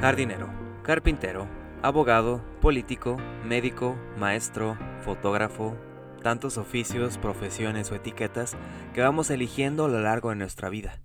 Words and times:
Jardinero, 0.00 0.48
carpintero, 0.84 1.48
abogado, 1.82 2.40
político, 2.60 3.16
médico, 3.44 3.96
maestro, 4.16 4.78
fotógrafo, 5.04 5.74
tantos 6.22 6.56
oficios, 6.56 7.18
profesiones 7.18 7.90
o 7.90 7.96
etiquetas 7.96 8.56
que 8.94 9.00
vamos 9.00 9.28
eligiendo 9.30 9.86
a 9.86 9.88
lo 9.88 10.00
largo 10.00 10.30
de 10.30 10.36
nuestra 10.36 10.68
vida. 10.68 11.00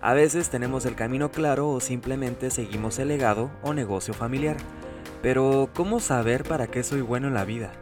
A 0.00 0.14
veces 0.14 0.50
tenemos 0.50 0.86
el 0.86 0.94
camino 0.94 1.32
claro 1.32 1.68
o 1.68 1.80
simplemente 1.80 2.50
seguimos 2.50 3.00
el 3.00 3.08
legado 3.08 3.50
o 3.64 3.74
negocio 3.74 4.14
familiar. 4.14 4.56
Pero, 5.20 5.70
¿cómo 5.74 5.98
saber 5.98 6.44
para 6.44 6.68
qué 6.68 6.84
soy 6.84 7.00
bueno 7.00 7.26
en 7.26 7.34
la 7.34 7.44
vida? 7.44 7.72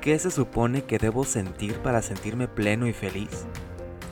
¿Qué 0.00 0.16
se 0.20 0.30
supone 0.30 0.84
que 0.84 0.98
debo 0.98 1.24
sentir 1.24 1.80
para 1.80 2.00
sentirme 2.00 2.46
pleno 2.46 2.86
y 2.86 2.92
feliz? 2.92 3.44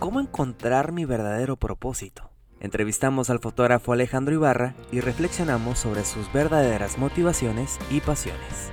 ¿Cómo 0.00 0.18
encontrar 0.18 0.90
mi 0.90 1.04
verdadero 1.04 1.56
propósito? 1.56 2.27
Entrevistamos 2.60 3.30
al 3.30 3.38
fotógrafo 3.38 3.92
Alejandro 3.92 4.34
Ibarra 4.34 4.74
y 4.90 5.00
reflexionamos 5.00 5.78
sobre 5.78 6.04
sus 6.04 6.32
verdaderas 6.32 6.98
motivaciones 6.98 7.78
y 7.90 8.00
pasiones. 8.00 8.70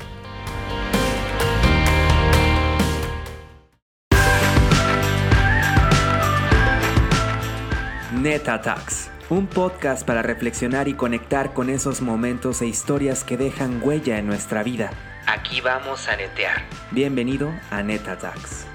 Neta 8.11 8.59
Talks, 8.61 9.11
un 9.30 9.45
podcast 9.45 10.08
para 10.08 10.23
reflexionar 10.23 10.88
y 10.88 10.95
conectar 10.95 11.53
con 11.53 11.70
esos 11.70 12.02
momentos 12.02 12.63
e 12.63 12.67
historias 12.67 13.23
que 13.23 13.38
dejan 13.38 13.81
huella 13.83 14.17
en 14.17 14.25
nuestra 14.25 14.63
vida. 14.63 14.89
Aquí 15.27 15.61
vamos 15.61 16.08
a 16.08 16.16
netear. 16.16 16.63
Bienvenido 16.89 17.52
a 17.70 17.83
Neta 17.83 18.17
Talks. 18.17 18.66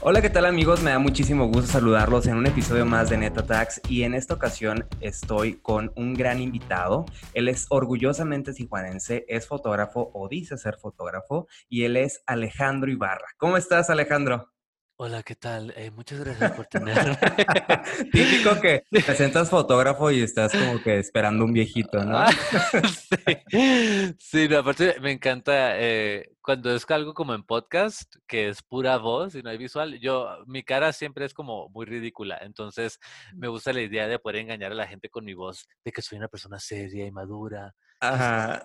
Hola, 0.00 0.22
¿qué 0.22 0.30
tal 0.30 0.46
amigos? 0.46 0.80
Me 0.80 0.92
da 0.92 1.00
muchísimo 1.00 1.46
gusto 1.46 1.72
saludarlos 1.72 2.28
en 2.28 2.36
un 2.36 2.46
episodio 2.46 2.86
más 2.86 3.10
de 3.10 3.18
Neta 3.18 3.44
Tax 3.44 3.80
y 3.88 4.04
en 4.04 4.14
esta 4.14 4.34
ocasión 4.34 4.86
estoy 5.00 5.54
con 5.54 5.90
un 5.96 6.14
gran 6.14 6.40
invitado. 6.40 7.04
Él 7.34 7.48
es 7.48 7.66
orgullosamente 7.68 8.52
tijuanense, 8.52 9.24
es 9.26 9.48
fotógrafo 9.48 10.12
o 10.14 10.28
dice 10.28 10.56
ser 10.56 10.76
fotógrafo 10.76 11.48
y 11.68 11.82
él 11.82 11.96
es 11.96 12.22
Alejandro 12.26 12.92
Ibarra. 12.92 13.26
¿Cómo 13.38 13.56
estás 13.56 13.90
Alejandro? 13.90 14.52
Hola, 15.00 15.22
¿qué 15.22 15.36
tal? 15.36 15.72
Eh, 15.76 15.92
muchas 15.92 16.18
gracias 16.18 16.50
por 16.56 16.66
tenerme. 16.66 17.16
Típico 18.12 18.60
que 18.60 18.82
te 18.90 19.14
sientas 19.14 19.48
fotógrafo 19.48 20.10
y 20.10 20.22
estás 20.22 20.52
como 20.52 20.82
que 20.82 20.98
esperando 20.98 21.44
un 21.44 21.52
viejito, 21.52 22.04
¿no? 22.04 22.18
Ah, 22.18 22.32
sí, 23.48 24.16
sí 24.18 24.52
aparte 24.52 24.98
me 24.98 25.12
encanta 25.12 25.78
eh, 25.78 26.32
cuando 26.42 26.74
es 26.74 26.84
algo 26.90 27.14
como 27.14 27.32
en 27.32 27.44
podcast, 27.44 28.12
que 28.26 28.48
es 28.48 28.60
pura 28.60 28.96
voz 28.96 29.36
y 29.36 29.42
no 29.42 29.50
hay 29.50 29.58
visual. 29.58 30.00
Yo, 30.00 30.36
mi 30.48 30.64
cara 30.64 30.92
siempre 30.92 31.26
es 31.26 31.32
como 31.32 31.68
muy 31.68 31.86
ridícula, 31.86 32.36
entonces 32.40 32.98
me 33.36 33.46
gusta 33.46 33.72
la 33.72 33.82
idea 33.82 34.08
de 34.08 34.18
poder 34.18 34.40
engañar 34.40 34.72
a 34.72 34.74
la 34.74 34.88
gente 34.88 35.08
con 35.08 35.24
mi 35.24 35.34
voz, 35.34 35.68
de 35.84 35.92
que 35.92 36.02
soy 36.02 36.18
una 36.18 36.26
persona 36.26 36.58
seria 36.58 37.06
y 37.06 37.12
madura. 37.12 37.72
Ajá. 38.00 38.62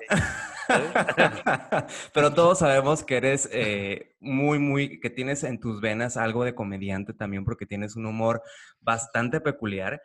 Pero 2.13 2.33
todos 2.33 2.59
sabemos 2.59 3.03
que 3.03 3.17
eres 3.17 3.49
eh, 3.51 4.15
muy, 4.19 4.59
muy, 4.59 4.99
que 4.99 5.09
tienes 5.09 5.43
en 5.43 5.59
tus 5.59 5.81
venas 5.81 6.17
algo 6.17 6.43
de 6.43 6.55
comediante 6.55 7.13
también 7.13 7.43
porque 7.45 7.65
tienes 7.65 7.95
un 7.95 8.05
humor 8.05 8.41
bastante 8.79 9.41
peculiar. 9.41 10.01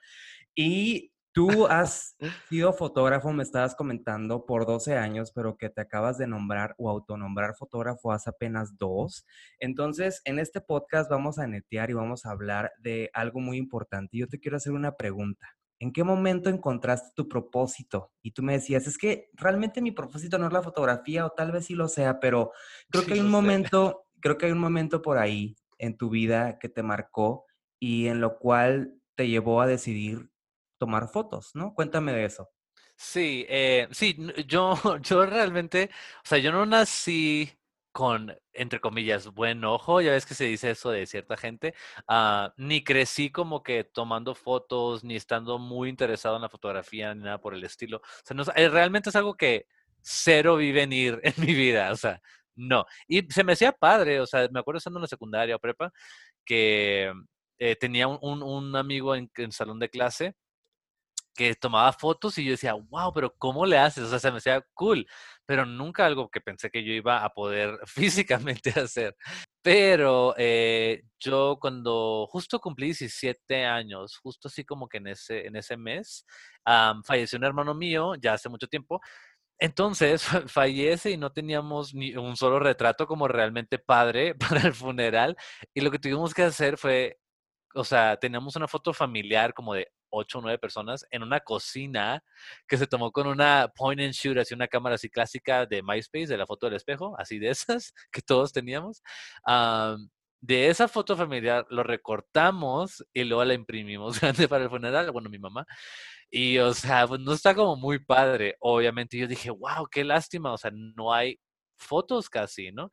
Y 0.54 1.12
tú 1.32 1.66
has 1.66 2.16
sido 2.48 2.72
fotógrafo, 2.72 3.32
me 3.32 3.42
estabas 3.42 3.74
comentando, 3.74 4.46
por 4.46 4.66
12 4.66 4.96
años, 4.96 5.30
pero 5.32 5.56
que 5.56 5.70
te 5.70 5.80
acabas 5.80 6.18
de 6.18 6.26
nombrar 6.26 6.74
o 6.78 6.90
autonombrar 6.90 7.54
fotógrafo 7.54 8.12
hace 8.12 8.30
apenas 8.30 8.76
dos. 8.78 9.24
Entonces, 9.60 10.20
en 10.24 10.38
este 10.38 10.60
podcast 10.60 11.10
vamos 11.10 11.38
a 11.38 11.46
netear 11.46 11.90
y 11.90 11.94
vamos 11.94 12.26
a 12.26 12.30
hablar 12.30 12.72
de 12.78 13.10
algo 13.12 13.40
muy 13.40 13.58
importante. 13.58 14.18
Yo 14.18 14.26
te 14.26 14.40
quiero 14.40 14.56
hacer 14.56 14.72
una 14.72 14.96
pregunta. 14.96 15.57
¿En 15.78 15.92
qué 15.92 16.04
momento 16.04 16.50
encontraste 16.50 17.10
tu 17.14 17.28
propósito? 17.28 18.12
Y 18.22 18.32
tú 18.32 18.42
me 18.42 18.54
decías, 18.54 18.86
es 18.86 18.98
que 18.98 19.30
realmente 19.34 19.80
mi 19.80 19.92
propósito 19.92 20.38
no 20.38 20.46
es 20.46 20.52
la 20.52 20.62
fotografía 20.62 21.26
o 21.26 21.30
tal 21.30 21.52
vez 21.52 21.66
sí 21.66 21.74
lo 21.74 21.88
sea, 21.88 22.20
pero 22.20 22.52
creo 22.90 23.04
que 23.04 23.14
hay 23.14 23.20
un 23.20 23.30
momento, 23.30 24.06
creo 24.20 24.38
que 24.38 24.46
hay 24.46 24.52
un 24.52 24.58
momento 24.58 25.02
por 25.02 25.18
ahí 25.18 25.56
en 25.78 25.96
tu 25.96 26.10
vida 26.10 26.58
que 26.58 26.68
te 26.68 26.82
marcó 26.82 27.46
y 27.78 28.08
en 28.08 28.20
lo 28.20 28.38
cual 28.38 28.94
te 29.14 29.28
llevó 29.28 29.60
a 29.60 29.66
decidir 29.66 30.30
tomar 30.78 31.08
fotos, 31.08 31.50
¿no? 31.54 31.74
Cuéntame 31.74 32.12
de 32.12 32.24
eso. 32.24 32.50
Sí, 32.96 33.46
eh, 33.48 33.88
sí, 33.92 34.16
yo, 34.46 34.74
yo 35.02 35.26
realmente, 35.26 35.90
o 36.24 36.26
sea, 36.26 36.38
yo 36.38 36.50
no 36.50 36.66
nací 36.66 37.50
con, 37.98 38.32
entre 38.52 38.78
comillas, 38.78 39.26
buen 39.34 39.64
ojo, 39.64 40.00
ya 40.00 40.12
ves 40.12 40.24
que 40.24 40.34
se 40.34 40.44
dice 40.44 40.70
eso 40.70 40.90
de 40.92 41.04
cierta 41.04 41.36
gente, 41.36 41.74
ah, 42.06 42.54
ni 42.56 42.84
crecí 42.84 43.28
como 43.32 43.64
que 43.64 43.82
tomando 43.82 44.36
fotos, 44.36 45.02
ni 45.02 45.16
estando 45.16 45.58
muy 45.58 45.88
interesado 45.88 46.36
en 46.36 46.42
la 46.42 46.48
fotografía, 46.48 47.12
ni 47.12 47.24
nada 47.24 47.40
por 47.40 47.54
el 47.54 47.64
estilo. 47.64 47.96
O 47.96 48.02
sea, 48.24 48.36
no, 48.36 48.44
eh, 48.54 48.68
realmente 48.68 49.10
es 49.10 49.16
algo 49.16 49.36
que 49.36 49.66
cero 50.00 50.54
vi 50.54 50.70
venir 50.70 51.18
en 51.24 51.34
mi 51.38 51.52
vida, 51.54 51.90
o 51.90 51.96
sea, 51.96 52.22
no. 52.54 52.86
Y 53.08 53.22
se 53.32 53.42
me 53.42 53.54
hacía 53.54 53.72
padre, 53.72 54.20
o 54.20 54.26
sea, 54.26 54.48
me 54.52 54.60
acuerdo 54.60 54.78
estando 54.78 55.00
en 55.00 55.02
la 55.02 55.08
secundaria 55.08 55.56
o 55.56 55.58
prepa, 55.58 55.92
que 56.44 57.12
eh, 57.58 57.74
tenía 57.80 58.06
un, 58.06 58.44
un, 58.44 58.76
amigo 58.76 59.16
en, 59.16 59.28
en 59.38 59.50
salón 59.50 59.80
de 59.80 59.90
clase 59.90 60.36
que 61.38 61.54
tomaba 61.54 61.92
fotos 61.92 62.36
y 62.38 62.44
yo 62.44 62.50
decía, 62.50 62.74
wow, 62.74 63.12
pero 63.14 63.32
¿cómo 63.38 63.64
le 63.64 63.78
haces? 63.78 64.02
O 64.04 64.08
sea, 64.08 64.18
se 64.18 64.32
me 64.32 64.38
hacía 64.38 64.60
cool, 64.74 65.06
pero 65.46 65.64
nunca 65.64 66.04
algo 66.04 66.28
que 66.30 66.40
pensé 66.40 66.68
que 66.68 66.82
yo 66.84 66.92
iba 66.92 67.24
a 67.24 67.30
poder 67.30 67.78
físicamente 67.86 68.70
hacer. 68.70 69.16
Pero 69.62 70.34
eh, 70.36 71.02
yo 71.20 71.58
cuando 71.60 72.26
justo 72.28 72.58
cumplí 72.58 72.86
17 72.86 73.64
años, 73.66 74.18
justo 74.18 74.48
así 74.48 74.64
como 74.64 74.88
que 74.88 74.98
en 74.98 75.06
ese, 75.08 75.46
en 75.46 75.54
ese 75.54 75.76
mes, 75.76 76.24
falleció 77.04 77.38
un 77.38 77.44
hermano 77.44 77.72
mío, 77.72 78.14
ya 78.20 78.32
hace 78.34 78.48
mucho 78.48 78.66
tiempo, 78.66 79.00
entonces 79.60 80.24
fallece 80.48 81.12
y 81.12 81.16
no 81.16 81.30
teníamos 81.32 81.94
ni 81.94 82.16
un 82.16 82.36
solo 82.36 82.58
retrato 82.58 83.06
como 83.06 83.28
realmente 83.28 83.78
padre 83.78 84.34
para 84.50 84.62
el 84.62 84.74
funeral. 84.74 85.36
Y 85.72 85.82
lo 85.82 85.90
que 85.92 86.00
tuvimos 86.00 86.34
que 86.34 86.42
hacer 86.42 86.78
fue, 86.78 87.18
o 87.74 87.84
sea, 87.84 88.16
teníamos 88.16 88.56
una 88.56 88.68
foto 88.68 88.92
familiar 88.92 89.54
como 89.54 89.74
de 89.74 89.88
ocho 90.10 90.38
o 90.38 90.42
nueve 90.42 90.58
personas 90.58 91.06
en 91.10 91.22
una 91.22 91.40
cocina 91.40 92.22
que 92.66 92.76
se 92.76 92.86
tomó 92.86 93.12
con 93.12 93.26
una 93.26 93.70
point 93.74 94.00
and 94.00 94.12
shoot, 94.12 94.38
así 94.38 94.54
una 94.54 94.68
cámara 94.68 94.96
así 94.96 95.08
clásica 95.08 95.66
de 95.66 95.82
MySpace, 95.82 96.28
de 96.28 96.38
la 96.38 96.46
foto 96.46 96.66
del 96.66 96.76
espejo, 96.76 97.14
así 97.18 97.38
de 97.38 97.50
esas 97.50 97.92
que 98.12 98.22
todos 98.22 98.52
teníamos. 98.52 99.02
de 100.40 100.68
esa 100.68 100.88
foto 100.88 101.16
familiar 101.16 101.66
lo 101.70 101.82
recortamos 101.82 103.04
y 103.12 103.24
luego 103.24 103.44
la 103.44 103.54
imprimimos 103.54 104.20
grande 104.20 104.48
para 104.48 104.64
el 104.64 104.70
funeral, 104.70 105.10
bueno, 105.12 105.28
mi 105.30 105.38
mamá. 105.38 105.66
Y, 106.30 106.58
o 106.58 106.74
sea, 106.74 107.06
pues 107.06 107.20
no 107.20 107.32
está 107.32 107.54
como 107.54 107.76
muy 107.76 107.98
padre. 107.98 108.56
Obviamente 108.60 109.16
yo 109.18 109.26
dije, 109.26 109.50
wow, 109.50 109.88
qué 109.90 110.04
lástima, 110.04 110.52
o 110.52 110.58
sea, 110.58 110.70
no 110.72 111.12
hay 111.12 111.40
fotos 111.78 112.28
casi, 112.28 112.72
¿no? 112.72 112.90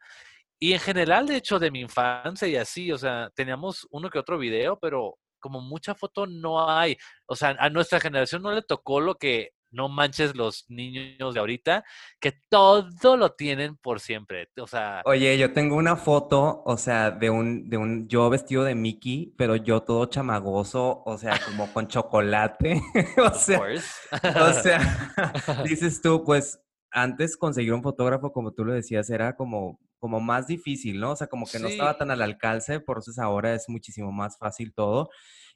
Y 0.59 0.74
en 0.74 0.80
general, 0.80 1.28
de 1.28 1.36
hecho, 1.38 1.59
de 1.59 1.72
mi 1.72 1.81
infancia 1.81 2.48
y 2.48 2.56
así, 2.56 2.92
o 2.92 2.98
sea, 2.98 3.30
teníamos 3.36 3.86
uno 3.92 4.09
que 4.09 4.20
otro 4.20 4.38
video, 4.38 4.80
pero 4.80 5.18
como 5.45 5.61
mucha 5.61 5.94
foto 5.94 6.25
no 6.25 6.67
hay. 6.67 6.97
O 7.28 7.35
sea, 7.35 7.56
a 7.59 7.69
nuestra 7.69 8.00
generación 8.00 8.41
no 8.41 8.51
le 8.51 8.63
tocó 8.63 9.00
lo 9.00 9.13
que 9.13 9.51
no 9.69 9.89
manches 9.89 10.35
los 10.35 10.66
niños 10.69 11.35
de 11.35 11.39
ahorita, 11.39 11.83
que 12.19 12.33
todo 12.50 13.16
lo 13.16 13.33
tienen 13.33 13.78
por 13.78 14.00
siempre. 14.00 14.50
O 14.59 14.66
sea. 14.66 15.03
Oye, 15.06 15.38
yo 15.38 15.53
tengo 15.53 15.75
una 15.75 15.97
foto, 15.97 16.63
o 16.66 16.78
sea, 16.78 17.11
de 17.11 17.29
un, 17.29 17.69
de 17.69 17.78
un, 17.78 18.07
yo 18.07 18.28
vestido 18.31 18.63
de 18.63 18.73
Mickey, 18.73 19.35
pero 19.38 19.56
yo 19.56 19.83
todo 19.83 20.07
chamagoso, 20.07 21.03
o 21.06 21.16
sea, 21.19 21.39
como 21.45 21.72
con 21.72 21.88
chocolate. 21.88 22.81
o 23.23 23.33
sea, 23.35 23.62
o 23.62 24.53
sea, 24.63 25.13
dices 25.63 26.01
tú, 26.01 26.23
pues 26.23 26.59
antes 26.89 27.38
conseguir 27.38 27.72
un 27.73 27.83
fotógrafo, 27.83 28.33
como 28.33 28.51
tú 28.51 28.66
lo 28.66 28.73
decías, 28.73 29.12
era 29.12 29.35
como, 29.35 29.79
como 30.06 30.20
más 30.20 30.46
difícil, 30.46 31.00
¿no? 31.00 31.14
O 31.14 31.16
sea, 31.16 31.26
como 31.26 31.48
que 31.48 31.58
no 31.58 31.68
estaba 31.68 31.98
tan 31.98 32.12
al 32.12 32.22
alcance, 32.22 32.80
por 32.80 33.00
eso 33.00 33.12
ahora 33.24 33.56
es 33.56 33.68
muchísimo 33.68 34.12
más 34.12 34.38
fácil 34.38 34.72
todo. 34.72 35.10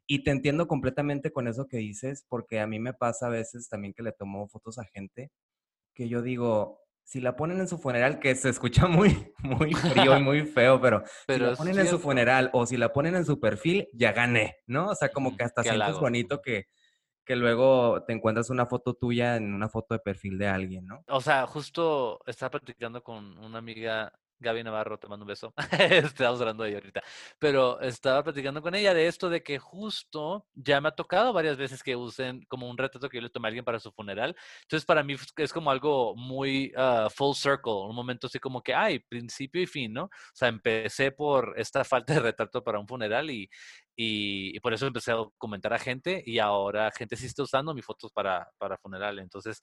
Y 0.08 0.24
te 0.24 0.32
entiendo 0.32 0.68
completamente 0.68 1.32
con 1.32 1.48
eso 1.48 1.68
que 1.68 1.78
dices, 1.78 2.26
porque 2.28 2.60
a 2.60 2.66
mí 2.66 2.80
me 2.80 2.96
pasa 2.96 3.28
a 3.28 3.30
veces 3.30 3.70
también 3.70 3.94
que 3.94 4.02
le 4.02 4.12
tomo 4.12 4.48
fotos 4.48 4.80
a 4.80 4.86
gente 4.86 5.30
que 5.94 6.10
yo 6.10 6.24
digo, 6.24 6.82
si 7.04 7.22
la 7.22 7.36
ponen 7.36 7.60
en 7.60 7.68
su 7.68 7.78
funeral, 7.78 8.20
que 8.20 8.34
se 8.34 8.50
escucha 8.50 8.88
muy, 8.88 9.32
muy 9.44 9.72
frío 9.76 10.18
y 10.18 10.24
muy 10.24 10.48
feo, 10.48 10.82
pero, 10.82 11.04
si 11.30 11.38
la 11.38 11.56
ponen 11.56 11.78
en 11.78 11.88
su 11.88 12.00
funeral 12.00 12.50
o 12.54 12.66
si 12.66 12.76
la 12.76 12.92
ponen 12.92 13.16
en 13.16 13.26
su 13.26 13.40
perfil, 13.40 13.88
ya 13.94 14.14
gané, 14.14 14.58
¿no? 14.66 14.88
O 14.88 14.96
sea, 14.96 15.10
como 15.10 15.38
que 15.38 15.44
hasta 15.44 15.62
sientes 15.62 16.00
bonito 16.00 16.42
que, 16.42 16.66
que 17.24 17.36
luego 17.36 18.04
te 18.08 18.14
encuentras 18.14 18.50
una 18.50 18.66
foto 18.66 18.96
tuya 18.96 19.36
en 19.36 19.54
una 19.54 19.70
foto 19.70 19.94
de 19.94 20.00
perfil 20.00 20.40
de 20.40 20.48
alguien, 20.48 20.88
¿no? 20.88 21.04
O 21.08 21.22
sea, 21.22 21.46
justo 21.46 22.20
estaba 22.26 22.50
platicando 22.50 23.04
con 23.04 23.38
una 23.38 23.60
amiga 23.60 24.12
Gaby 24.40 24.64
Navarro, 24.64 24.98
te 24.98 25.08
mando 25.08 25.24
un 25.24 25.28
beso. 25.28 25.54
Estamos 25.80 26.40
hablando 26.40 26.64
de 26.64 26.70
ella 26.70 26.78
ahorita. 26.80 27.04
Pero 27.40 27.80
estaba 27.82 28.24
platicando 28.24 28.62
con 28.62 28.74
ella 28.74 28.94
de 28.94 29.08
esto 29.08 29.30
de 29.30 29.44
que 29.44 29.60
justo 29.60 30.46
ya 30.54 30.80
me 30.80 30.90
ha 30.90 30.92
tocado 30.92 31.34
varias 31.34 31.58
veces 31.58 31.84
que 31.84 31.96
usen 31.96 32.46
como 32.48 32.70
un 32.70 32.78
retrato 32.78 33.10
que 33.10 33.18
yo 33.18 33.22
le 33.22 33.30
tomé 33.30 33.48
a 33.48 33.50
alguien 33.50 33.66
para 33.66 33.80
su 33.80 33.92
funeral. 33.92 34.36
Entonces, 34.62 34.86
para 34.86 35.04
mí 35.04 35.16
es 35.38 35.54
como 35.54 35.72
algo 35.72 36.16
muy 36.16 36.72
ah, 36.78 37.10
full 37.14 37.36
circle, 37.36 37.74
un 37.90 37.96
momento 37.96 38.28
así 38.28 38.40
como 38.40 38.62
que, 38.64 38.74
ay, 38.74 39.00
principio 39.00 39.62
y 39.62 39.68
fin, 39.68 39.94
¿no? 39.94 40.06
O 40.06 40.10
sea, 40.34 40.48
empecé 40.48 41.12
por 41.12 41.54
esta 41.58 41.84
falta 41.84 42.14
de 42.14 42.20
retrato 42.22 42.64
para 42.64 42.80
un 42.80 42.88
funeral 42.88 43.30
y, 43.32 43.50
y, 43.96 44.60
por 44.62 44.74
eso 44.74 44.88
empecé 44.88 45.12
a 45.12 45.18
comentar 45.38 45.74
a 45.74 45.80
gente 45.80 46.24
y 46.26 46.40
ahora 46.40 46.92
gente 46.92 47.18
sí 47.18 47.26
está 47.26 47.44
usando 47.44 47.74
mis 47.74 47.86
fotos 47.86 48.12
para, 48.14 48.50
para 48.58 48.78
funeral. 48.78 49.20
Entonces, 49.20 49.62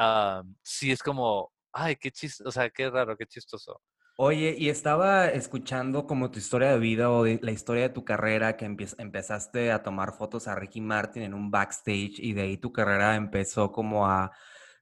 uh, 0.00 0.42
sí 0.62 0.90
es 0.90 1.02
como, 1.02 1.52
ay, 1.72 1.96
qué 1.96 2.10
chistoso, 2.10 2.48
o 2.48 2.52
sea, 2.52 2.70
qué 2.70 2.90
raro, 2.90 3.16
qué 3.16 3.26
chistoso. 3.26 3.80
Oye, 4.18 4.54
y 4.58 4.70
estaba 4.70 5.28
escuchando 5.28 6.06
como 6.06 6.30
tu 6.30 6.38
historia 6.38 6.72
de 6.72 6.78
vida 6.78 7.10
o 7.10 7.26
la 7.26 7.50
historia 7.50 7.82
de 7.82 7.88
tu 7.90 8.02
carrera, 8.04 8.56
que 8.56 8.64
empezaste 8.64 9.70
a 9.70 9.82
tomar 9.82 10.14
fotos 10.14 10.48
a 10.48 10.54
Ricky 10.54 10.80
Martin 10.80 11.22
en 11.22 11.34
un 11.34 11.50
backstage 11.50 12.18
y 12.18 12.32
de 12.32 12.42
ahí 12.42 12.56
tu 12.56 12.72
carrera 12.72 13.16
empezó 13.16 13.72
como 13.72 14.06
a, 14.06 14.32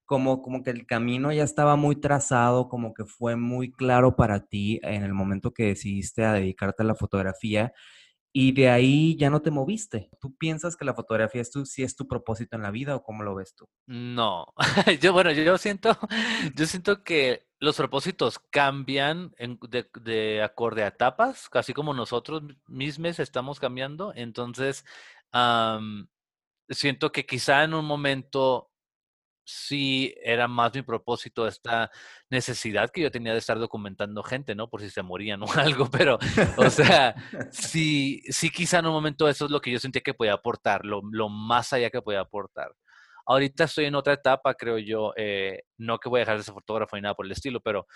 como, 0.05 0.41
como 0.41 0.63
que 0.63 0.71
el 0.71 0.87
camino 0.87 1.33
ya 1.33 1.43
estaba 1.43 1.75
muy 1.75 1.97
trazado, 1.97 2.69
como 2.69 2.95
que 2.95 3.05
fue 3.07 3.35
muy 3.35 3.73
claro 3.73 4.15
para 4.15 4.47
ti 4.47 4.79
en 4.85 5.03
el 5.03 5.15
momento 5.15 5.53
que 5.53 5.65
decidiste 5.65 6.25
a 6.25 6.35
dedicarte 6.35 6.85
a 6.85 6.87
la 6.87 6.95
fotografía 6.95 7.73
y 8.33 8.53
de 8.53 8.69
ahí 8.69 9.17
ya 9.17 9.31
no 9.31 9.43
te 9.43 9.51
moviste. 9.53 10.11
¿Tú 10.21 10.37
piensas 10.37 10.77
que 10.77 10.85
la 10.85 10.95
fotografía 10.95 11.41
es 11.41 11.51
tu, 11.51 11.65
si 11.67 11.83
es 11.85 11.97
tu 11.97 12.09
propósito 12.09 12.57
en 12.57 12.63
la 12.63 12.71
vida 12.73 12.97
o 12.97 13.03
cómo 13.03 13.23
lo 13.25 13.35
ves 13.35 13.55
tú? 13.57 13.69
No, 13.87 14.47
yo 15.01 15.13
bueno, 15.13 15.31
yo 15.33 15.59
siento, 15.59 15.97
yo 16.57 16.67
siento 16.67 17.05
que 17.05 17.47
los 17.65 17.77
propósitos 17.77 18.39
cambian 18.51 19.35
de, 19.69 19.89
de, 20.01 20.43
acorde 20.43 20.85
a 20.85 20.89
etapas, 20.89 21.49
casi 21.49 21.73
como 21.73 21.95
nosotros 21.95 22.43
mismos 22.69 23.19
estamos 23.19 23.59
cambiando. 23.59 24.13
Entonces, 24.15 24.85
siento 26.69 27.13
que 27.13 27.27
quizá 27.27 27.65
en 27.65 27.75
un 27.75 27.85
momento 27.85 28.71
sí 29.45 30.15
era 30.23 30.49
más 30.49 30.75
mi 30.75 30.83
propósito 30.83 31.47
esta 31.47 31.91
necesidad 32.31 32.91
que 32.91 33.03
yo 33.03 33.11
tenía 33.11 33.33
de 33.33 33.39
estar 33.39 33.59
documentando 33.59 34.23
gente, 34.23 34.55
¿no? 34.55 34.69
Por 34.69 34.81
si 34.81 34.91
se 34.91 35.03
morían 35.03 35.43
o 35.43 35.47
algo, 35.55 35.91
pero, 35.91 36.19
o 36.57 36.71
sea, 36.71 37.15
sí, 37.53 38.23
sí 38.29 38.51
quizá 38.51 38.79
en 38.79 38.87
un 38.87 38.93
momento 38.93 39.29
eso 39.29 39.45
es 39.45 39.51
lo 39.51 39.61
que 39.61 39.71
yo 39.71 39.79
sentía 39.79 40.03
que 40.03 40.15
podía 40.15 40.33
aportar, 40.35 40.85
lo, 40.85 41.03
lo 41.11 41.29
más 41.29 41.73
allá 41.73 41.91
que 41.91 42.03
podía 42.03 42.21
aportar. 42.21 42.75
Ahorita 43.27 43.65
estoy 43.65 43.87
en 43.87 43.95
otra 43.95 44.15
etapa, 44.15 44.55
creo 44.55 44.79
yo, 44.79 45.13
eh, 45.17 45.63
no 45.79 45.99
que 45.99 46.09
voy 46.09 46.19
a 46.19 46.23
dejar 46.23 46.39
de 46.39 46.45
ser 46.45 46.55
fotógrafo 46.55 46.97
ni 46.97 47.03
nada 47.03 47.15
por 47.15 47.27
el 47.27 47.33
estilo, 47.33 47.61
pero 47.61 47.87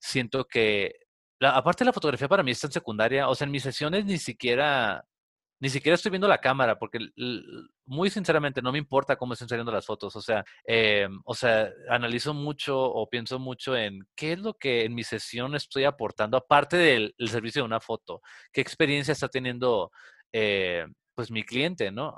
siento 0.00 0.44
que, 0.46 0.94
aparte 1.40 1.84
de 1.84 1.86
la 1.86 1.92
fotografía 1.92 2.28
para 2.28 2.42
mí 2.42 2.52
es 2.52 2.60
tan 2.60 2.72
secundaria, 2.72 3.28
o 3.28 3.34
sea, 3.34 3.46
en 3.46 3.52
mis 3.52 3.62
sesiones 3.62 4.04
ni 4.04 4.18
siquiera 4.18 5.04
ni 5.62 5.68
siquiera 5.68 5.94
estoy 5.94 6.10
viendo 6.10 6.26
la 6.26 6.40
cámara 6.40 6.76
porque 6.76 6.98
muy 7.86 8.10
sinceramente 8.10 8.60
no 8.60 8.72
me 8.72 8.78
importa 8.78 9.14
cómo 9.14 9.34
estén 9.34 9.48
saliendo 9.48 9.70
las 9.70 9.86
fotos. 9.86 10.16
O 10.16 10.20
sea, 10.20 10.44
eh, 10.66 11.06
o 11.24 11.34
sea, 11.36 11.70
analizo 11.88 12.34
mucho 12.34 12.76
o 12.80 13.08
pienso 13.08 13.38
mucho 13.38 13.76
en 13.76 14.00
qué 14.16 14.32
es 14.32 14.40
lo 14.40 14.54
que 14.54 14.84
en 14.84 14.92
mi 14.92 15.04
sesión 15.04 15.54
estoy 15.54 15.84
aportando, 15.84 16.36
aparte 16.36 16.76
del 16.76 17.14
servicio 17.28 17.62
de 17.62 17.66
una 17.66 17.78
foto. 17.78 18.22
¿Qué 18.52 18.60
experiencia 18.60 19.12
está 19.12 19.28
teniendo 19.28 19.92
eh, 20.32 20.84
pues 21.14 21.30
mi 21.30 21.44
cliente, 21.44 21.92
no? 21.92 22.16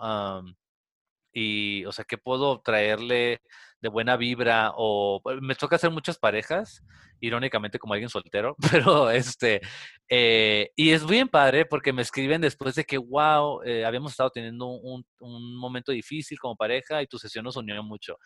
Y, 1.35 1.85
o 1.85 1.93
sea, 1.93 2.05
¿qué 2.05 2.17
puedo 2.17 2.61
traerle 2.63 3.43
de 3.83 3.89
buena 3.89 4.17
vibra? 4.17 4.73
O 4.77 5.21
pues, 5.23 5.39
me 5.43 5.55
toca 5.57 5.77
hacer 5.77 5.91
muchas 5.91 6.17
parejas, 6.19 6.83
irónicamente 7.21 7.79
como 7.79 7.95
alguien 7.95 8.09
soltero, 8.09 8.57
pero 8.71 9.11
este, 9.11 9.61
eh, 10.09 10.71
y 10.77 10.91
es 10.91 11.07
bien 11.07 11.29
padre 11.29 11.67
porque 11.67 11.93
me 11.93 12.03
escriben 12.03 12.41
después 12.41 12.77
de 12.77 12.85
que, 12.85 12.97
wow, 12.97 13.63
eh, 13.65 13.85
habíamos 13.85 14.13
estado 14.13 14.31
teniendo 14.31 14.67
un, 14.69 15.05
un, 15.19 15.57
momento 15.57 15.93
difícil 15.93 16.39
como 16.39 16.57
pareja 16.57 17.03
y 17.03 17.07
tu 17.07 17.19
sesión 17.19 17.45
nos 17.45 17.57
unió 17.57 17.83
mucho 17.83 18.17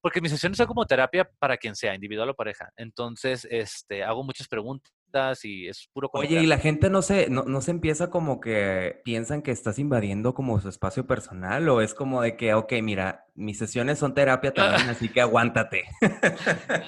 porque 0.00 0.20
mis 0.20 0.30
sesiones 0.30 0.56
son 0.56 0.68
como 0.68 0.86
terapia 0.86 1.28
para 1.40 1.56
quien 1.56 1.74
sea, 1.74 1.92
individual 1.94 2.30
o 2.30 2.34
pareja. 2.34 2.70
Entonces, 2.76 3.46
este, 3.50 4.04
hago 4.04 4.22
muchas 4.22 4.46
preguntas 4.46 4.92
y 5.42 5.68
es 5.68 5.88
puro 5.92 6.10
Oye, 6.12 6.42
y 6.42 6.46
la 6.46 6.58
gente 6.58 6.90
no 6.90 7.02
se, 7.02 7.30
no, 7.30 7.44
no, 7.44 7.60
se 7.60 7.70
empieza 7.70 8.10
como 8.10 8.40
que 8.40 9.00
piensan 9.04 9.42
que 9.42 9.50
estás 9.50 9.78
invadiendo 9.78 10.34
como 10.34 10.60
su 10.60 10.68
espacio 10.68 11.06
personal 11.06 11.68
o 11.68 11.80
es 11.80 11.94
como 11.94 12.22
de 12.22 12.36
que, 12.36 12.54
ok, 12.54 12.74
mira, 12.82 13.26
mis 13.34 13.58
sesiones 13.58 13.98
son 13.98 14.14
terapia 14.14 14.52
también, 14.52 14.88
así 14.88 15.08
que 15.08 15.20
aguántate. 15.20 15.84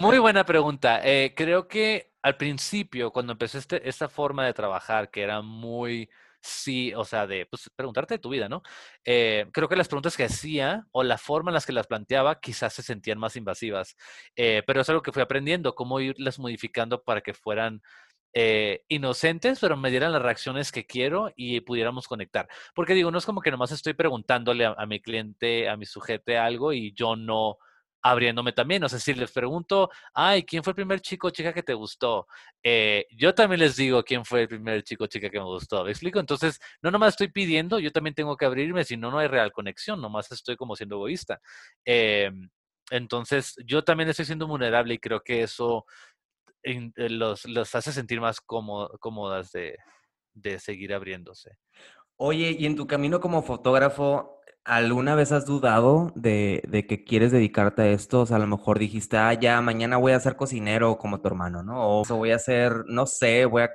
Muy 0.01 0.19
buena 0.21 0.45
pregunta. 0.45 1.01
Eh, 1.03 1.35
creo 1.35 1.69
que 1.69 2.13
al 2.23 2.37
principio, 2.37 3.13
cuando 3.13 3.33
empecé 3.33 3.59
este, 3.59 3.89
esta 3.89 4.09
forma 4.09 4.45
de 4.45 4.55
trabajar, 4.55 5.11
que 5.11 5.23
era 5.23 5.43
muy 5.43 6.09
sí, 6.41 6.93
o 6.95 7.05
sea, 7.05 7.27
de 7.27 7.47
pues, 7.47 7.71
preguntarte 7.77 8.15
de 8.15 8.19
tu 8.19 8.31
vida, 8.31 8.49
¿no? 8.49 8.63
Eh, 9.05 9.47
creo 9.53 9.69
que 9.69 9.77
las 9.77 9.89
preguntas 9.89 10.17
que 10.17 10.25
hacía 10.25 10.87
o 10.93 11.03
la 11.03 11.19
forma 11.19 11.51
en 11.51 11.55
las 11.55 11.67
que 11.67 11.73
las 11.73 11.87
planteaba 11.87 12.41
quizás 12.41 12.73
se 12.73 12.83
sentían 12.83 13.19
más 13.19 13.37
invasivas, 13.37 13.97
eh, 14.37 14.63
pero 14.67 14.81
es 14.81 14.89
algo 14.89 15.03
que 15.03 15.13
fui 15.13 15.23
aprendiendo, 15.23 15.75
cómo 15.75 16.01
irlas 16.01 16.39
modificando 16.39 17.03
para 17.03 17.21
que 17.21 17.35
fueran 17.35 17.83
eh, 18.33 18.85
inocentes, 18.89 19.59
pero 19.61 19.77
me 19.77 19.91
dieran 19.91 20.13
las 20.13 20.23
reacciones 20.23 20.71
que 20.73 20.87
quiero 20.87 21.33
y 21.37 21.61
pudiéramos 21.61 22.07
conectar. 22.07 22.49
Porque 22.75 22.95
digo, 22.95 23.11
no 23.11 23.19
es 23.19 23.27
como 23.27 23.41
que 23.41 23.51
nomás 23.51 23.73
estoy 23.73 23.95
preguntándole 23.95 24.67
a, 24.67 24.87
mi 24.87 25.01
cliente, 25.01 25.69
a 25.69 25.77
mi 25.77 25.87
sujeto 25.87 26.21
algo 26.39 26.73
y 26.73 26.93
yo 26.93 27.17
no 27.17 27.59
abriéndome 28.03 28.53
también. 28.53 28.83
O 28.85 28.89
sea, 28.89 28.99
si 28.99 29.15
les 29.15 29.31
pregunto, 29.33 29.91
ay, 30.15 30.45
¿quién 30.45 30.63
fue 30.63 30.73
el 30.73 30.77
primer 30.77 31.01
chico 31.01 31.29
o 31.29 31.31
chica 31.31 31.53
que 31.53 31.63
te 31.63 31.75
gustó? 31.75 32.27
Eh, 32.63 33.07
yo 33.11 33.35
también 33.35 33.61
les 33.61 33.77
digo 33.77 34.03
quién 34.03 34.25
fue 34.25 34.43
el 34.43 34.49
primer 34.49 34.83
chico 34.83 35.05
o 35.05 35.07
chica 35.07 35.29
que 35.31 35.39
me 35.39 35.45
gustó. 35.45 35.85
¿Me 35.85 35.91
explico? 35.91 36.21
Entonces, 36.21 36.61
no 36.83 36.91
nomás 36.91 37.11
estoy 37.15 37.29
pidiendo, 37.29 37.79
yo 37.79 37.93
también 37.93 38.15
tengo 38.15 38.37
que 38.37 38.47
abrirme, 38.47 38.85
si 38.85 38.97
no, 38.97 39.11
no 39.11 39.19
hay 39.19 39.29
real 39.29 39.53
conexión, 39.53 40.01
nomás 40.01 40.31
estoy 40.33 40.57
como 40.57 40.77
siendo 40.77 40.97
egoísta. 40.97 41.41
Em, 41.85 42.49
entonces, 42.91 43.55
yo 43.67 43.85
también 43.85 44.09
estoy 44.09 44.25
siendo 44.25 44.47
vulnerable 44.47 44.95
y 44.95 44.99
creo 44.99 45.21
que 45.21 45.43
eso 45.43 45.85
los, 46.65 47.45
los 47.47 47.75
hace 47.75 47.93
sentir 47.93 48.21
más 48.21 48.41
cómodas 48.41 49.53
de, 49.53 49.77
de 50.35 50.59
seguir 50.59 50.95
abriéndose. 50.95 51.57
Oye, 52.17 52.55
y 52.59 52.67
en 52.67 52.77
tu 52.77 52.87
camino 52.87 53.21
como 53.21 53.43
fotógrafo, 53.43 54.41
¿Alguna 54.65 55.15
vez 55.15 55.33
has 55.33 55.47
dudado 55.47 56.13
de, 56.15 56.63
de, 56.69 56.87
que 56.87 57.03
quieres 57.03 57.33
dedicarte 57.33 57.83
a 57.83 57.89
esto? 57.89 58.21
O 58.21 58.27
sea, 58.27 58.37
a 58.37 58.41
lo 58.41 58.47
mejor 58.47 58.79
dijiste, 58.79 59.17
ah, 59.17 59.33
ya, 59.33 59.61
mañana 59.63 59.97
voy 59.97 60.13
a 60.13 60.21
ser 60.21 60.37
cocinero 60.37 60.99
como 60.99 61.21
tu 61.21 61.29
hermano, 61.29 61.63
¿no? 61.63 62.01
O, 62.01 62.05
voy 62.05 62.33
a 62.33 62.39
ser, 62.39 62.85
no 62.87 63.07
sé, 63.07 63.47
voy 63.47 63.63
a... 63.63 63.71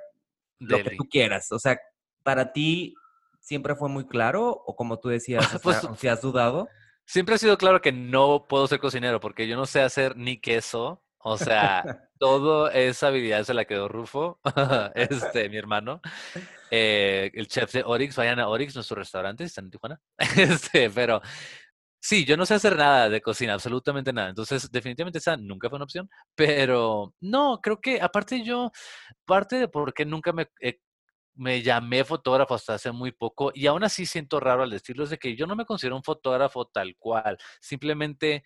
Lo 0.59 0.77
que 0.77 0.95
tú 0.95 1.05
quieras. 1.09 1.51
O 1.51 1.59
sea, 1.59 1.79
¿para 2.23 2.53
ti 2.53 2.93
siempre 3.39 3.75
fue 3.75 3.89
muy 3.89 4.05
claro? 4.07 4.49
¿O 4.51 4.75
como 4.75 4.99
tú 4.99 5.09
decías, 5.09 5.43
pues, 5.63 5.81
si 5.97 6.07
has 6.07 6.21
dudado? 6.21 6.69
Siempre 7.03 7.35
ha 7.35 7.39
sido 7.39 7.57
claro 7.57 7.81
que 7.81 7.91
no 7.91 8.45
puedo 8.47 8.67
ser 8.67 8.79
cocinero 8.79 9.19
porque 9.19 9.47
yo 9.47 9.57
no 9.57 9.65
sé 9.65 9.81
hacer 9.81 10.15
ni 10.15 10.39
queso. 10.39 11.03
O 11.27 11.37
sea, 11.39 11.83
todo 12.19 12.69
esa 12.69 13.07
habilidad 13.07 13.43
se 13.43 13.55
la 13.55 13.65
quedó 13.65 13.87
Rufo, 13.87 14.39
este, 14.93 15.49
mi 15.49 15.57
hermano. 15.57 15.99
Eh, 16.69 17.31
el 17.33 17.47
chef 17.47 17.73
de 17.73 17.83
Orix, 17.83 18.15
vayan 18.15 18.39
a 18.39 18.47
Orix, 18.47 18.75
nuestro 18.75 18.97
restaurante, 18.97 19.43
está 19.43 19.61
en 19.61 19.71
Tijuana. 19.71 19.99
Este, 20.37 20.91
pero 20.91 21.21
sí, 21.99 22.25
yo 22.25 22.37
no 22.37 22.45
sé 22.45 22.53
hacer 22.53 22.77
nada 22.77 23.09
de 23.09 23.21
cocina, 23.21 23.55
absolutamente 23.55 24.13
nada. 24.13 24.29
Entonces, 24.29 24.71
definitivamente 24.71 25.17
esa 25.17 25.35
nunca 25.35 25.67
fue 25.67 25.77
una 25.77 25.85
opción. 25.85 26.07
Pero 26.35 27.15
no, 27.21 27.59
creo 27.59 27.81
que 27.81 27.99
aparte 27.99 28.43
yo, 28.43 28.71
parte 29.25 29.55
de 29.57 29.67
por 29.67 29.95
qué 29.95 30.05
nunca 30.05 30.31
me, 30.31 30.47
eh, 30.61 30.77
me 31.33 31.63
llamé 31.63 32.03
fotógrafo 32.03 32.53
hasta 32.53 32.75
hace 32.75 32.91
muy 32.91 33.11
poco 33.11 33.51
y 33.53 33.65
aún 33.65 33.83
así 33.83 34.05
siento 34.05 34.39
raro 34.39 34.61
al 34.61 34.69
decirlo, 34.69 35.03
es 35.05 35.09
de 35.09 35.17
que 35.17 35.35
yo 35.35 35.47
no 35.47 35.55
me 35.55 35.65
considero 35.65 35.95
un 35.95 36.03
fotógrafo 36.03 36.65
tal 36.67 36.95
cual. 36.99 37.35
Simplemente 37.59 38.43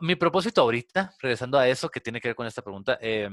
mi 0.00 0.16
propósito 0.16 0.60
ahorita, 0.62 1.14
regresando 1.20 1.58
a 1.58 1.68
eso 1.68 1.88
que 1.88 2.00
tiene 2.00 2.20
que 2.20 2.28
ver 2.28 2.36
con 2.36 2.46
esta 2.46 2.62
pregunta, 2.62 2.98
eh, 3.00 3.30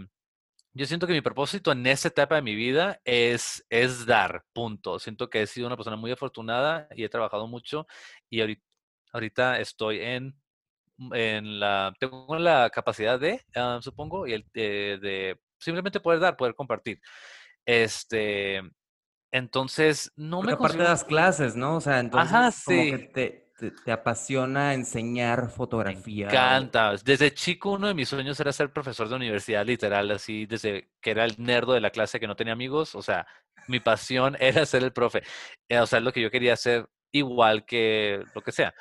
yo 0.74 0.86
siento 0.86 1.08
que 1.08 1.14
mi 1.14 1.22
propósito 1.22 1.72
en 1.72 1.88
esta 1.88 2.10
etapa 2.10 2.36
de 2.36 2.42
mi 2.42 2.54
vida 2.54 3.00
es, 3.06 3.66
es 3.70 4.06
dar, 4.06 4.44
punto. 4.52 5.00
Siento 5.00 5.30
que 5.30 5.42
he 5.42 5.48
sido 5.48 5.68
una 5.68 5.78
persona 5.78 5.96
muy 5.96 6.12
afortunada 6.12 6.90
y 6.96 7.06
he 7.06 7.10
trabajado 7.10 7.48
mucho 7.48 7.88
y 8.30 8.42
ahorita, 8.42 8.64
ahorita 9.14 9.60
estoy 9.62 10.02
en, 10.02 10.38
en 11.14 11.62
la, 11.62 11.94
tengo 11.98 12.38
la 12.38 12.70
capacidad 12.70 13.18
de, 13.18 13.42
ah, 13.56 13.80
supongo, 13.82 14.28
y 14.28 14.34
el, 14.34 14.46
de, 14.54 15.40
simplemente 15.58 16.02
poder 16.02 16.20
dar, 16.20 16.36
poder 16.36 16.56
compartir. 16.56 17.00
Este, 17.66 18.62
entonces, 19.32 20.12
no 20.18 20.42
me 20.42 20.54
aparte 20.54 20.78
de 20.78 20.84
las 20.84 21.06
clases, 21.06 21.56
¿no? 21.56 21.78
O 21.78 21.82
sea, 21.82 22.00
entonces, 22.00 22.34
Ajá, 22.34 22.52
sí. 22.52 22.76
como 22.76 22.98
que 22.98 23.08
te, 23.08 23.45
te, 23.58 23.92
apasiona 23.92 24.74
enseñar 24.74 25.50
fotografía? 25.50 26.28
Me 26.28 26.32
encanta. 26.32 26.94
Desde 27.04 27.34
chico 27.34 27.72
uno 27.72 27.88
de 27.88 27.94
mis 27.94 28.10
sueños 28.10 28.40
era 28.40 28.52
ser 28.52 28.72
profesor 28.72 29.10
de 29.10 29.16
universidad, 29.16 29.66
literal, 29.66 30.12
así, 30.12 30.46
desde 30.46 30.90
que 31.02 31.12
era 31.12 31.26
el 31.26 31.36
nerdo 31.38 31.74
de 31.74 31.82
la 31.82 31.90
clase 31.90 32.20
que 32.20 32.28
no 32.28 32.36
tenía 32.36 32.54
amigos. 32.54 32.96
O 32.96 33.02
sea, 33.02 33.28
mi 33.68 33.80
pasión 33.80 34.36
era 34.40 34.66
ser 34.66 34.84
el 34.84 34.94
profe. 34.94 35.24
Eh, 35.70 35.80
o 35.80 35.88
sea, 35.88 36.00
lo 36.00 36.12
que 36.12 36.22
yo 36.22 36.32
quería 36.32 36.54
hacer 36.54 36.88
igual 37.12 37.66
que 37.66 38.24
lo 38.34 38.42
que 38.42 38.52
sea. 38.52 38.74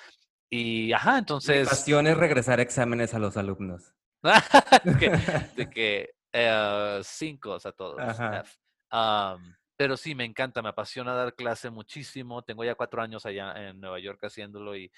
Y, 0.51 0.93
ajá, 0.93 1.19
entonces... 1.19 1.61
Mi 1.63 1.69
pasión 1.69 2.07
es 2.07 2.17
regresar 2.17 2.61
exámenes 2.61 3.15
a 3.15 3.19
los 3.19 3.37
alumnos. 3.37 3.95
de 5.57 5.71
que 5.71 6.15
Eh, 6.37 7.01
cinco, 7.05 7.53
o 7.53 7.61
sea, 7.61 7.71
todos. 7.71 7.97
Pero 9.77 9.97
sí, 9.97 10.15
me 10.15 10.25
encanta, 10.25 10.63
me 10.63 10.69
apasiona 10.71 11.15
dar 11.15 11.35
clase 11.35 11.71
muchísimo. 11.71 12.43
Tengo 12.43 12.65
ya 12.65 12.75
cuatro 12.75 13.03
años 13.03 13.27
allá 13.27 13.53
en 13.69 13.81
Nueva 13.81 13.99
York 13.99 14.23
haciéndolo 14.23 14.77
y 14.77 14.91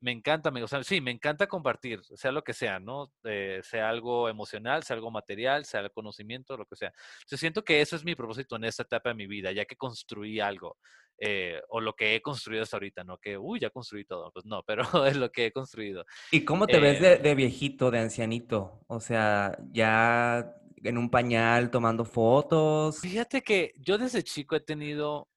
me 0.00 0.10
encanta, 0.10 0.50
o 0.50 0.68
sea, 0.68 0.82
sí, 0.82 1.00
me 1.00 1.10
encanta 1.10 1.46
compartir, 1.46 2.02
sea 2.02 2.32
lo 2.32 2.42
que 2.42 2.52
sea, 2.52 2.80
¿no? 2.80 3.12
Eh, 3.24 3.60
sea 3.62 3.88
algo 3.88 4.28
emocional, 4.28 4.82
sea 4.82 4.96
algo 4.96 5.10
material, 5.10 5.64
sea 5.64 5.80
el 5.80 5.92
conocimiento, 5.92 6.56
lo 6.56 6.66
que 6.66 6.76
sea. 6.76 6.92
Yo 7.28 7.36
siento 7.36 7.62
que 7.62 7.80
eso 7.80 7.94
es 7.96 8.04
mi 8.04 8.14
propósito 8.14 8.56
en 8.56 8.64
esta 8.64 8.82
etapa 8.82 9.10
de 9.10 9.14
mi 9.14 9.26
vida, 9.26 9.52
ya 9.52 9.64
que 9.64 9.76
construí 9.76 10.40
algo, 10.40 10.78
eh, 11.18 11.60
o 11.68 11.80
lo 11.80 11.94
que 11.94 12.16
he 12.16 12.22
construido 12.22 12.62
hasta 12.62 12.76
ahorita, 12.76 13.04
no 13.04 13.18
que, 13.18 13.36
uy, 13.36 13.60
ya 13.60 13.70
construí 13.70 14.04
todo, 14.04 14.32
pues 14.32 14.44
no, 14.46 14.62
pero 14.64 14.82
es 15.06 15.16
lo 15.16 15.30
que 15.30 15.46
he 15.46 15.52
construido. 15.52 16.04
¿Y 16.30 16.44
cómo 16.44 16.66
te 16.66 16.80
ves 16.80 17.00
de, 17.00 17.14
em 17.14 17.22
de 17.22 17.34
viejito, 17.34 17.90
de 17.90 18.00
ancianito? 18.00 18.80
O 18.88 18.98
sea, 18.98 19.56
ya 19.70 20.56
en 20.82 20.98
un 20.98 21.10
pañal 21.10 21.70
tomando 21.70 22.04
fotos. 22.04 23.00
Fíjate 23.00 23.42
que 23.42 23.72
yo 23.78 23.98
desde 23.98 24.22
chico 24.22 24.56
he 24.56 24.60
tenido 24.60 25.28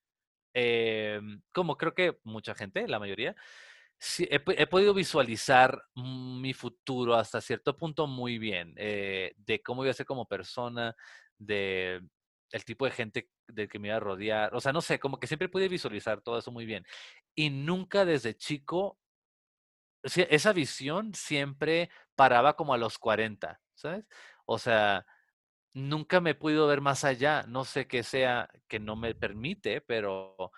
Em, 0.58 1.42
como 1.54 1.78
creo 1.78 1.94
que 1.94 2.18
mucha 2.24 2.56
gente, 2.56 2.88
la 2.88 2.98
mayoría, 2.98 3.36
sí, 4.00 4.28
he, 4.32 4.68
podido 4.68 4.94
visualizar 4.94 5.84
mi 5.96 6.54
futuro 6.54 7.16
hasta 7.16 7.42
cierto 7.42 7.78
punto 7.78 8.08
muy 8.08 8.40
bien, 8.40 8.74
eh, 8.78 9.34
de 9.38 9.62
cómo 9.62 9.82
voy 9.82 9.90
a 9.90 9.94
ser 9.94 10.06
como 10.06 10.28
persona, 10.28 10.96
de 11.38 12.02
el 12.52 12.66
tipo 12.66 12.86
de 12.86 12.92
gente 12.92 13.30
del 13.48 13.68
que 13.70 13.80
me 13.80 13.90
iba 13.90 13.98
a 13.98 14.00
rodear, 14.00 14.56
o 14.56 14.62
sea, 14.62 14.72
no 14.74 14.82
sé, 14.82 15.00
como 15.00 15.20
que 15.20 15.28
siempre 15.28 15.50
pude 15.50 15.68
visualizar 15.68 16.22
todo 16.22 16.40
eso 16.40 16.52
muy 16.52 16.66
bien. 16.66 16.86
Y 17.36 17.50
nunca 17.50 18.06
desde 18.06 18.36
chico, 18.38 18.98
esa 20.04 20.54
visión 20.54 21.14
siempre 21.14 21.90
paraba 22.16 22.56
como 22.56 22.74
a 22.74 22.78
los 22.78 22.98
40, 22.98 23.60
¿sabes? 23.74 24.06
O 24.46 24.58
sea, 24.60 25.06
nunca 25.76 26.22
me 26.22 26.32
he 26.32 26.36
podido 26.36 26.66
ver 26.68 26.82
más 26.82 27.04
allá. 27.04 27.44
No 27.48 27.66
sé 27.66 27.88
qué 27.88 28.02
sea 28.02 28.50
que 28.68 28.80
no 28.80 28.96
me 28.96 29.14
permite, 29.14 29.82
pero, 29.82 30.52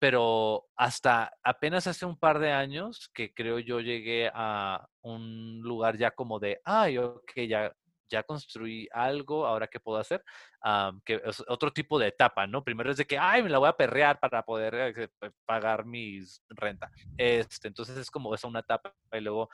pero 0.00 0.66
hasta 0.74 1.32
apenas 1.44 1.86
hace 1.86 2.06
un 2.06 2.18
par 2.18 2.40
de 2.40 2.50
años 2.50 3.10
que 3.14 3.32
creo 3.32 3.58
yo 3.60 3.80
llegué 3.80 4.30
a 4.34 4.88
un 5.02 5.60
lugar 5.60 5.96
ya 5.98 6.10
como 6.10 6.40
de, 6.40 6.60
ay, 6.64 6.98
ok, 6.98 7.32
ya, 7.48 7.72
ya 8.08 8.22
construí 8.22 8.88
algo, 8.92 9.46
ahora 9.46 9.68
qué 9.68 9.78
puedo 9.78 9.98
hacer, 9.98 10.24
que 11.04 11.20
es 11.24 11.44
otro 11.48 11.70
tipo 11.70 11.98
de 11.98 12.08
etapa, 12.08 12.46
¿no? 12.46 12.64
Primero 12.64 12.90
es 12.90 12.96
de 12.96 13.04
que, 13.04 13.18
ay, 13.18 13.42
me 13.42 13.50
la 13.50 13.58
voy 13.58 13.68
a 13.68 13.76
perrear 13.76 14.18
para 14.18 14.42
poder 14.42 14.94
eh, 14.96 15.08
pagar 15.44 15.84
mi 15.84 16.20
renta. 16.48 16.90
Este, 17.18 17.68
entonces 17.68 17.98
es 17.98 18.10
como 18.10 18.34
esa 18.34 18.48
una 18.48 18.60
etapa 18.60 18.94
y 19.12 19.20
luego, 19.20 19.50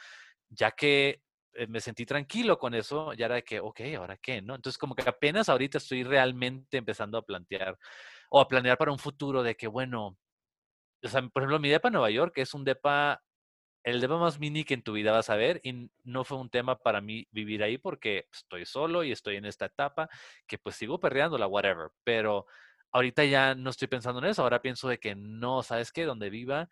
ya 0.48 0.70
que 0.70 1.22
me 1.68 1.80
sentí 1.80 2.06
tranquilo 2.06 2.58
con 2.58 2.74
eso, 2.74 3.12
ya 3.12 3.26
era 3.26 3.36
de 3.36 3.44
que, 3.44 3.60
ok, 3.60 3.80
¿ahora 3.96 4.16
qué? 4.16 4.42
¿no? 4.42 4.54
Entonces, 4.54 4.78
como 4.78 4.94
que 4.94 5.08
apenas 5.08 5.48
ahorita 5.48 5.78
estoy 5.78 6.04
realmente 6.04 6.78
empezando 6.78 7.18
a 7.18 7.22
plantear 7.22 7.78
o 8.30 8.40
a 8.40 8.48
planear 8.48 8.78
para 8.78 8.92
un 8.92 8.98
futuro 8.98 9.42
de 9.42 9.56
que, 9.56 9.66
bueno, 9.66 10.18
o 11.04 11.08
sea, 11.08 11.22
por 11.22 11.42
ejemplo, 11.42 11.58
mi 11.58 11.68
depa 11.68 11.88
en 11.88 11.94
Nueva 11.94 12.10
York 12.10 12.32
es 12.36 12.54
un 12.54 12.64
depa, 12.64 13.22
el 13.84 14.00
depa 14.00 14.18
más 14.18 14.38
mini 14.38 14.64
que 14.64 14.74
en 14.74 14.82
tu 14.82 14.92
vida 14.92 15.12
vas 15.12 15.30
a 15.30 15.36
ver 15.36 15.60
y 15.64 15.90
no 16.04 16.24
fue 16.24 16.38
un 16.38 16.50
tema 16.50 16.78
para 16.78 17.00
mí 17.00 17.26
vivir 17.30 17.62
ahí 17.62 17.78
porque 17.78 18.28
estoy 18.32 18.64
solo 18.64 19.04
y 19.04 19.12
estoy 19.12 19.36
en 19.36 19.44
esta 19.44 19.66
etapa 19.66 20.08
que 20.46 20.58
pues 20.58 20.76
sigo 20.76 21.00
perreándola, 21.00 21.46
whatever, 21.48 21.90
pero 22.04 22.46
ahorita 22.92 23.24
ya 23.24 23.54
no 23.54 23.70
estoy 23.70 23.88
pensando 23.88 24.20
en 24.20 24.26
eso, 24.26 24.42
ahora 24.42 24.62
pienso 24.62 24.88
de 24.88 24.98
que 24.98 25.14
no, 25.16 25.62
¿sabes 25.62 25.92
qué? 25.92 26.04
Donde 26.04 26.30
viva, 26.30 26.68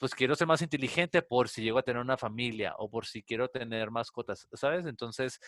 pues 0.00 0.14
quiero 0.14 0.34
ser 0.34 0.46
más 0.46 0.62
inteligente 0.62 1.20
por 1.20 1.50
si 1.50 1.62
llego 1.62 1.78
a 1.78 1.82
tener 1.82 2.00
una 2.00 2.16
familia 2.16 2.74
o 2.78 2.88
por 2.88 3.04
si 3.04 3.22
quiero 3.22 3.48
tener 3.48 3.90
mascotas, 3.90 4.48
¿sabes? 4.54 4.86
Entonces, 4.86 5.38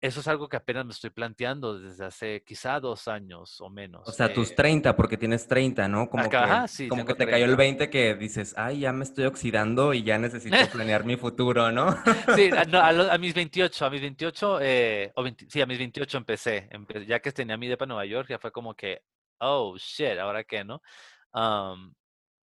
eso 0.00 0.20
es 0.20 0.28
algo 0.28 0.48
que 0.48 0.56
apenas 0.56 0.84
me 0.84 0.92
estoy 0.92 1.10
planteando 1.10 1.78
desde 1.78 2.06
hace 2.06 2.42
quizá 2.42 2.80
dos 2.80 3.06
años 3.06 3.60
o 3.60 3.70
menos. 3.70 4.08
O 4.08 4.12
sea, 4.12 4.32
tus 4.32 4.56
30, 4.56 4.96
porque 4.96 5.16
tienes 5.16 5.46
30, 5.46 5.86
¿no? 5.86 6.10
Como 6.10 6.28
que, 6.28 6.38
sí, 6.66 6.88
como 6.88 7.04
que 7.04 7.14
te 7.14 7.28
cayó 7.28 7.44
el 7.44 7.54
20 7.54 7.88
que 7.90 8.16
dices, 8.16 8.54
ay, 8.56 8.80
ya 8.80 8.92
me 8.92 9.04
estoy 9.04 9.26
oxidando 9.26 9.94
y 9.94 10.02
ya 10.02 10.18
necesito 10.18 10.56
planear 10.72 11.04
mi 11.04 11.16
futuro, 11.16 11.70
¿no? 11.70 11.96
sí, 12.34 12.50
a, 12.50 13.18
mis 13.18 13.34
28, 13.34 13.86
a 13.86 13.90
mis 13.90 14.00
28, 14.00 14.58
eh, 14.62 15.12
o 15.14 15.24
sí, 15.48 15.60
a 15.60 15.66
mis 15.66 15.78
28 15.78 16.18
empecé, 16.18 16.68
ya 17.06 17.20
que 17.20 17.30
tenía 17.30 17.56
mi 17.56 17.68
depa 17.68 17.84
en 17.84 17.90
Nueva 17.90 18.06
York, 18.06 18.30
ya 18.30 18.38
fue 18.40 18.50
como 18.50 18.74
que, 18.74 19.02
oh, 19.38 19.76
shit, 19.78 20.18
¿ahora 20.18 20.42
qué, 20.42 20.64
no? 20.64 20.82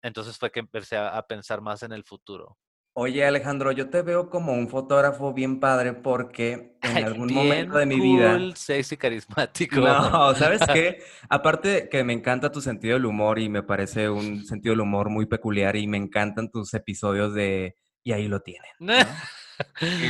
Entonces 0.03 0.39
fue 0.39 0.51
que 0.51 0.61
empecé 0.61 0.97
a, 0.97 1.21
pensar 1.27 1.61
más 1.61 1.83
en 1.83 1.93
el 1.93 2.05
futuro. 2.05 2.57
Oye, 2.95 3.27
Alejandro, 3.27 3.73
yo 3.73 3.91
te 3.91 4.01
veo 4.01 4.31
como 4.31 4.55
un 4.55 4.69
fotógrafo 4.69 5.35
bien 5.35 5.61
padre 5.61 5.93
porque 5.93 6.79
en 6.83 7.05
algún 7.05 7.33
momento 7.33 7.77
de 7.77 7.87
mi 7.87 8.01
vida. 8.01 8.39
sexy, 8.55 8.97
carismático. 8.97 9.81
No, 9.81 10.35
¿sabes 10.37 10.63
qué? 10.73 11.03
Aparte 11.29 11.89
que 11.91 12.05
me 12.05 12.13
encanta 12.13 12.51
tu 12.51 12.61
sentido 12.61 12.95
del 12.95 13.07
humor 13.07 13.39
y 13.39 13.49
me 13.49 13.63
parece 13.63 14.09
un 14.09 14.47
sentido 14.47 14.73
del 14.73 14.81
humor 14.81 15.11
muy 15.11 15.27
peculiar 15.27 15.77
y 15.77 15.87
me 15.87 15.99
encantan 15.99 16.51
tus 16.51 16.73
episodios 16.75 17.35
de. 17.35 17.77
Y 18.03 18.13
ahí 18.13 18.29
lo 18.29 18.41
tienen. 18.41 18.71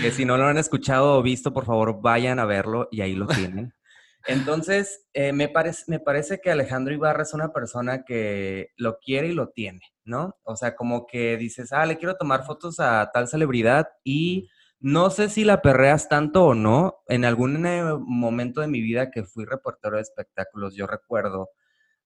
que 0.02 0.10
si 0.10 0.24
no 0.24 0.36
lo 0.36 0.46
han 0.46 0.58
escuchado 0.58 1.18
o 1.18 1.22
visto, 1.22 1.52
por 1.52 1.64
favor 1.64 2.00
vayan 2.02 2.38
a 2.38 2.44
verlo 2.44 2.88
y 2.92 3.00
ahí 3.00 3.14
lo 3.14 3.26
tienen. 3.26 3.72
Entonces, 4.28 5.06
eh, 5.12 5.32
me, 5.32 5.48
parece, 5.48 5.84
me 5.88 6.00
parece 6.00 6.40
que 6.40 6.50
Alejandro 6.50 6.92
Ibarra 6.92 7.22
es 7.22 7.34
una 7.34 7.52
persona 7.52 8.04
que 8.04 8.70
lo 8.76 8.98
quiere 8.98 9.28
y 9.28 9.32
lo 9.32 9.50
tiene, 9.50 9.80
¿no? 10.04 10.36
O 10.42 10.56
sea, 10.56 10.74
como 10.74 11.06
que 11.06 11.36
dices, 11.36 11.72
ah, 11.72 11.86
le 11.86 11.96
quiero 11.96 12.16
tomar 12.16 12.44
fotos 12.44 12.80
a 12.80 13.10
tal 13.12 13.28
celebridad 13.28 13.88
y 14.04 14.48
no 14.80 15.10
sé 15.10 15.28
si 15.28 15.44
la 15.44 15.62
perreas 15.62 16.08
tanto 16.08 16.44
o 16.44 16.54
no. 16.54 16.98
En 17.08 17.24
algún 17.24 17.64
eh, 17.66 17.82
momento 17.98 18.60
de 18.60 18.68
mi 18.68 18.80
vida 18.80 19.10
que 19.10 19.24
fui 19.24 19.44
reportero 19.44 19.96
de 19.96 20.02
espectáculos, 20.02 20.74
yo 20.74 20.86
recuerdo 20.86 21.50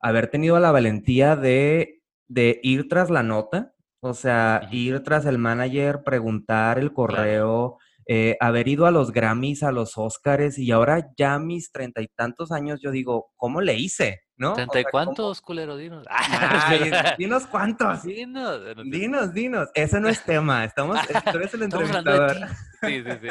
haber 0.01 0.29
tenido 0.29 0.59
la 0.61 0.73
valentía 0.73 1.37
de, 1.37 2.03
de 2.29 2.61
ir 2.63 2.89
tras 2.89 3.11
la 3.11 3.23
nota, 3.23 3.75
o 4.01 4.15
sea, 4.15 4.69
ir 4.71 5.03
tras 5.03 5.27
el 5.27 5.39
manager, 5.39 6.03
preguntar 6.05 6.79
el 6.79 6.93
correo. 6.93 7.79
Eh, 8.07 8.37
haber 8.41 8.69
ido 8.69 8.87
a 8.87 8.91
los 8.91 9.13
Grammys, 9.13 9.63
a 9.63 9.73
los 9.73 9.97
Oscars 9.97 10.59
y 10.59 10.71
ahora 10.73 11.11
ya 11.17 11.39
mis 11.39 11.71
treinta 11.71 12.01
y 12.03 12.09
tantos 12.09 12.51
años, 12.51 12.81
yo 12.83 12.91
digo, 12.91 13.31
¿cómo 13.37 13.61
le 13.61 13.75
hice? 13.75 14.23
¿No? 14.37 14.55
¿Treinta 14.55 14.81
y 14.81 14.85
cuántos, 14.85 15.41
culero? 15.41 15.77
Dinos. 15.77 16.07
dinos 17.19 17.47
cuántos. 17.47 18.03
Dinos. 18.03 18.61
Dinos, 18.87 19.35
dinos. 19.35 19.69
Ese 19.75 20.01
no 20.01 20.09
es 20.09 20.25
tema. 20.25 20.65
Estamos, 20.65 20.99
tú 21.07 21.39
eres 21.39 21.55
el 21.55 21.63
entrevistador. 21.65 22.37
Sí, 22.81 23.03
sí, 23.05 23.11
sí. 23.21 23.29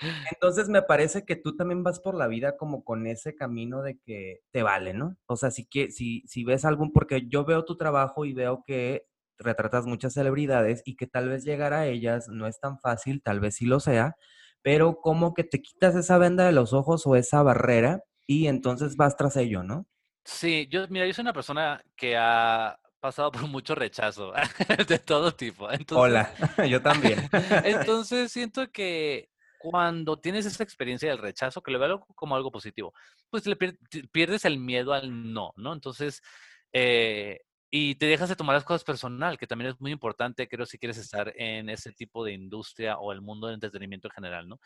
Entonces 0.32 0.68
me 0.68 0.82
parece 0.82 1.24
que 1.24 1.36
tú 1.36 1.56
también 1.56 1.82
vas 1.82 2.00
por 2.00 2.14
la 2.14 2.26
vida 2.26 2.56
como 2.56 2.84
con 2.84 3.06
ese 3.06 3.34
camino 3.34 3.82
de 3.82 3.98
que 4.04 4.40
te 4.50 4.62
vale, 4.62 4.94
¿no? 4.94 5.16
O 5.26 5.36
sea, 5.36 5.50
si, 5.50 5.66
que, 5.66 5.90
si, 5.90 6.22
si 6.26 6.44
ves 6.44 6.64
algún, 6.64 6.92
porque 6.92 7.28
yo 7.28 7.44
veo 7.44 7.64
tu 7.64 7.76
trabajo 7.76 8.24
y 8.24 8.32
veo 8.32 8.62
que 8.66 9.06
retratas 9.40 9.86
muchas 9.86 10.14
celebridades 10.14 10.82
y 10.84 10.96
que 10.96 11.06
tal 11.06 11.28
vez 11.28 11.44
llegar 11.44 11.72
a 11.72 11.86
ellas 11.86 12.28
no 12.28 12.46
es 12.46 12.60
tan 12.60 12.78
fácil, 12.78 13.22
tal 13.22 13.40
vez 13.40 13.56
sí 13.56 13.66
lo 13.66 13.80
sea, 13.80 14.16
pero 14.62 15.00
como 15.00 15.34
que 15.34 15.44
te 15.44 15.60
quitas 15.60 15.96
esa 15.96 16.18
venda 16.18 16.44
de 16.46 16.52
los 16.52 16.72
ojos 16.72 17.06
o 17.06 17.16
esa 17.16 17.42
barrera 17.42 18.02
y 18.26 18.46
entonces 18.46 18.96
vas 18.96 19.16
tras 19.16 19.36
ello, 19.36 19.62
¿no? 19.62 19.86
Sí, 20.24 20.68
yo, 20.70 20.86
mira, 20.88 21.06
yo 21.06 21.12
soy 21.14 21.22
una 21.22 21.32
persona 21.32 21.82
que 21.96 22.16
ha 22.16 22.78
pasado 23.00 23.32
por 23.32 23.46
mucho 23.48 23.74
rechazo 23.74 24.32
de 24.88 24.98
todo 24.98 25.32
tipo. 25.32 25.68
Hola, 25.94 26.32
yo 26.68 26.80
también. 26.82 27.28
entonces 27.64 28.30
siento 28.30 28.70
que 28.70 29.30
cuando 29.58 30.18
tienes 30.18 30.46
esa 30.46 30.62
experiencia 30.62 31.10
del 31.10 31.18
rechazo, 31.18 31.62
que 31.62 31.70
lo 31.70 31.78
veo 31.78 32.00
como 32.14 32.36
algo 32.36 32.50
positivo, 32.50 32.94
pues 33.28 33.46
le 33.46 33.56
pierdes 33.56 34.44
el 34.44 34.58
miedo 34.58 34.92
al 34.92 35.32
no, 35.32 35.52
¿no? 35.56 35.74
Entonces, 35.74 36.22
eh, 36.72 37.40
y 37.70 37.94
te 37.94 38.06
dejas 38.06 38.28
de 38.28 38.36
tomar 38.36 38.54
las 38.54 38.64
cosas 38.64 38.82
personal, 38.82 39.38
que 39.38 39.46
también 39.46 39.70
es 39.70 39.80
muy 39.80 39.92
importante, 39.92 40.48
creo, 40.48 40.66
si 40.66 40.78
quieres 40.78 40.98
estar 40.98 41.32
en 41.36 41.68
ese 41.68 41.92
tipo 41.92 42.24
de 42.24 42.32
industria 42.32 42.98
o 42.98 43.12
el 43.12 43.20
mundo 43.20 43.46
del 43.46 43.54
entretenimiento 43.54 44.08
en 44.08 44.12
general, 44.12 44.48
¿no? 44.48 44.60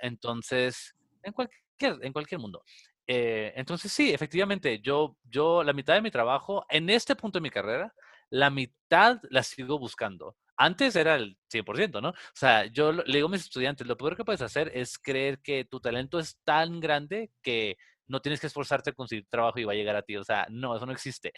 entonces, 0.00 0.96
en 1.22 1.32
cualquier, 1.32 1.98
en 2.02 2.12
cualquier 2.12 2.40
mundo. 2.40 2.62
Eh, 3.06 3.52
entonces, 3.56 3.92
sí, 3.92 4.12
efectivamente, 4.12 4.80
yo, 4.80 5.16
yo, 5.24 5.62
la 5.62 5.72
mitad 5.72 5.94
de 5.94 6.02
mi 6.02 6.10
trabajo, 6.10 6.64
en 6.68 6.90
este 6.90 7.14
punto 7.16 7.38
de 7.38 7.42
mi 7.42 7.50
carrera, 7.50 7.94
la 8.30 8.50
mitad 8.50 9.20
la 9.30 9.42
sigo 9.42 9.78
buscando. 9.78 10.36
Antes 10.56 10.96
era 10.96 11.14
el 11.14 11.38
100%, 11.48 12.02
¿no? 12.02 12.10
O 12.10 12.14
sea, 12.34 12.66
yo 12.66 12.92
le 12.92 13.04
digo 13.06 13.28
a 13.28 13.30
mis 13.30 13.42
estudiantes, 13.42 13.86
lo 13.86 13.96
peor 13.96 14.16
que 14.16 14.24
puedes 14.24 14.42
hacer 14.42 14.70
es 14.74 14.98
creer 14.98 15.38
que 15.40 15.64
tu 15.64 15.80
talento 15.80 16.18
es 16.18 16.38
tan 16.44 16.80
grande 16.80 17.30
que 17.42 17.78
no 18.08 18.20
tienes 18.20 18.40
que 18.40 18.46
esforzarte 18.48 18.90
a 18.90 18.94
conseguir 18.94 19.26
trabajo 19.28 19.58
y 19.58 19.64
va 19.64 19.72
a 19.72 19.76
llegar 19.76 19.96
a 19.96 20.02
ti. 20.02 20.16
O 20.16 20.24
sea, 20.24 20.46
no, 20.50 20.76
eso 20.76 20.86
no 20.86 20.92
existe. 20.92 21.32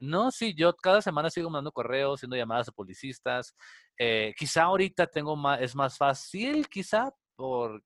no, 0.00 0.30
sí, 0.30 0.54
yo 0.54 0.74
cada 0.74 1.00
semana 1.00 1.30
sigo 1.30 1.48
mandando 1.48 1.72
correos, 1.72 2.18
haciendo 2.18 2.36
llamadas 2.36 2.68
a 2.68 2.72
publicistas. 2.72 3.54
Eh, 3.98 4.34
quizá 4.36 4.64
ahorita 4.64 5.06
tengo 5.06 5.36
más, 5.36 5.60
es 5.60 5.74
más 5.76 5.96
fácil, 5.96 6.68
quizá 6.68 7.12
por, 7.36 7.82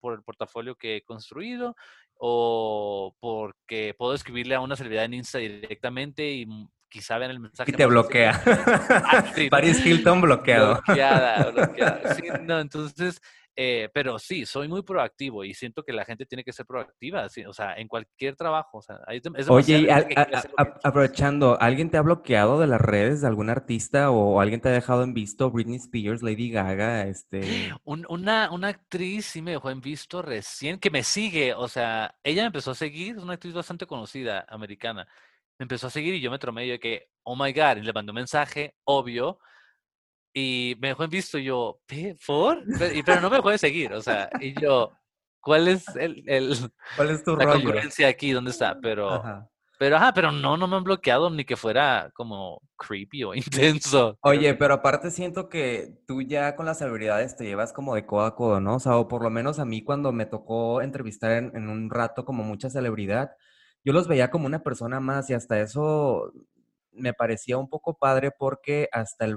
por 0.00 0.14
el 0.14 0.22
portafolio 0.22 0.74
que 0.74 0.96
he 0.96 1.04
construido 1.04 1.74
o 2.24 3.16
porque 3.20 3.94
puedo 3.98 4.14
escribirle 4.14 4.54
a 4.54 4.60
una 4.60 4.76
celebridad 4.76 5.06
en 5.06 5.14
Insta 5.14 5.38
directamente 5.38 6.30
y 6.30 6.46
quizá 6.88 7.18
vean 7.18 7.32
el 7.32 7.40
mensaje. 7.40 7.72
Y 7.72 7.74
te 7.74 7.86
bloquea. 7.86 8.40
Ah, 8.46 9.24
Paris 9.50 9.84
Hilton 9.84 10.20
bloqueado. 10.20 10.80
Bloqueada, 10.86 11.50
bloqueada. 11.50 12.14
Sí, 12.14 12.22
no, 12.42 12.60
entonces 12.60 13.20
Eh, 13.54 13.90
pero 13.92 14.18
sí, 14.18 14.46
soy 14.46 14.66
muy 14.66 14.82
proactivo 14.82 15.44
y 15.44 15.52
siento 15.52 15.82
que 15.82 15.92
la 15.92 16.06
gente 16.06 16.24
tiene 16.24 16.42
que 16.42 16.54
ser 16.54 16.64
proactiva, 16.64 17.26
o 17.46 17.52
sea, 17.52 17.74
en 17.74 17.86
cualquier 17.86 18.34
trabajo. 18.34 18.78
O 18.78 18.82
sea, 18.82 19.00
es 19.08 19.50
Oye, 19.50 19.88
aprovechando, 20.82 21.60
¿alguien 21.60 21.90
te 21.90 21.98
ha 21.98 22.02
bloqueado 22.02 22.58
de 22.58 22.66
las 22.66 22.80
redes 22.80 23.20
de 23.20 23.26
algún 23.26 23.50
artista 23.50 24.10
o 24.10 24.40
alguien 24.40 24.60
te 24.60 24.70
ha 24.70 24.72
dejado 24.72 25.02
en 25.02 25.12
visto? 25.12 25.50
Britney 25.50 25.76
Spears, 25.76 26.22
Lady 26.22 26.50
Gaga, 26.50 27.06
este... 27.06 27.42
una, 27.84 28.50
una 28.50 28.68
actriz 28.68 29.26
sí 29.26 29.42
me 29.42 29.52
dejó 29.52 29.70
en 29.70 29.82
visto 29.82 30.22
recién, 30.22 30.78
que 30.78 30.90
me 30.90 31.02
sigue, 31.02 31.52
o 31.52 31.68
sea, 31.68 32.14
ella 32.24 32.42
me 32.42 32.46
empezó 32.46 32.70
a 32.70 32.74
seguir, 32.74 33.16
es 33.16 33.22
una 33.22 33.34
actriz 33.34 33.52
bastante 33.52 33.86
conocida, 33.86 34.46
americana. 34.48 35.06
Me 35.58 35.64
empezó 35.64 35.88
a 35.88 35.90
seguir 35.90 36.14
y 36.14 36.20
yo 36.20 36.30
me 36.30 36.38
tromé 36.38 36.66
yo 36.66 36.72
de 36.72 36.80
que, 36.80 37.08
oh 37.22 37.36
my 37.36 37.52
God, 37.52 37.76
y 37.76 37.82
le 37.82 37.92
mandó 37.92 38.12
un 38.12 38.16
mensaje, 38.16 38.76
obvio, 38.84 39.38
y 40.34 40.76
me 40.80 40.88
dejó 40.88 41.04
en 41.04 41.10
visto 41.10 41.38
y 41.38 41.44
yo, 41.44 41.80
¿por? 42.26 42.62
Pero, 42.78 43.20
no 43.20 43.30
me 43.30 43.36
dejó 43.36 43.50
de 43.50 43.58
seguir, 43.58 43.92
o 43.92 44.00
sea, 44.00 44.30
y 44.40 44.58
yo, 44.60 44.92
¿cuál 45.40 45.68
es 45.68 45.86
el, 45.96 46.24
el 46.26 46.54
¿Cuál 46.96 47.10
es 47.10 47.24
tu 47.24 47.36
la 47.36 47.44
rollo? 47.44 47.62
congruencia 47.62 48.08
aquí? 48.08 48.32
¿Dónde 48.32 48.50
está? 48.50 48.78
Pero, 48.80 49.22
pero, 49.78 49.96
ajá, 49.96 50.14
pero 50.14 50.32
no, 50.32 50.56
no 50.56 50.66
me 50.66 50.76
han 50.76 50.84
bloqueado 50.84 51.28
ni 51.28 51.44
que 51.44 51.56
fuera 51.56 52.10
como 52.14 52.62
creepy 52.76 53.24
o 53.24 53.34
intenso. 53.34 54.16
Oye, 54.22 54.54
pero 54.54 54.74
aparte 54.74 55.10
siento 55.10 55.48
que 55.48 55.98
tú 56.06 56.22
ya 56.22 56.56
con 56.56 56.66
las 56.66 56.78
celebridades 56.78 57.36
te 57.36 57.44
llevas 57.44 57.72
como 57.72 57.94
de 57.94 58.06
codo 58.06 58.24
a 58.24 58.34
codo, 58.34 58.60
¿no? 58.60 58.76
O 58.76 58.80
sea, 58.80 58.96
o 58.96 59.08
por 59.08 59.22
lo 59.22 59.30
menos 59.30 59.58
a 59.58 59.64
mí 59.64 59.84
cuando 59.84 60.12
me 60.12 60.26
tocó 60.26 60.80
entrevistar 60.80 61.32
en, 61.32 61.52
en 61.54 61.68
un 61.68 61.90
rato 61.90 62.24
como 62.24 62.42
mucha 62.42 62.70
celebridad, 62.70 63.32
yo 63.84 63.92
los 63.92 64.08
veía 64.08 64.30
como 64.30 64.46
una 64.46 64.62
persona 64.62 65.00
más 65.00 65.28
y 65.28 65.34
hasta 65.34 65.60
eso 65.60 66.32
me 66.92 67.14
parecía 67.14 67.58
un 67.58 67.68
poco 67.68 67.98
padre 67.98 68.30
porque 68.30 68.88
hasta 68.92 69.24
el, 69.24 69.36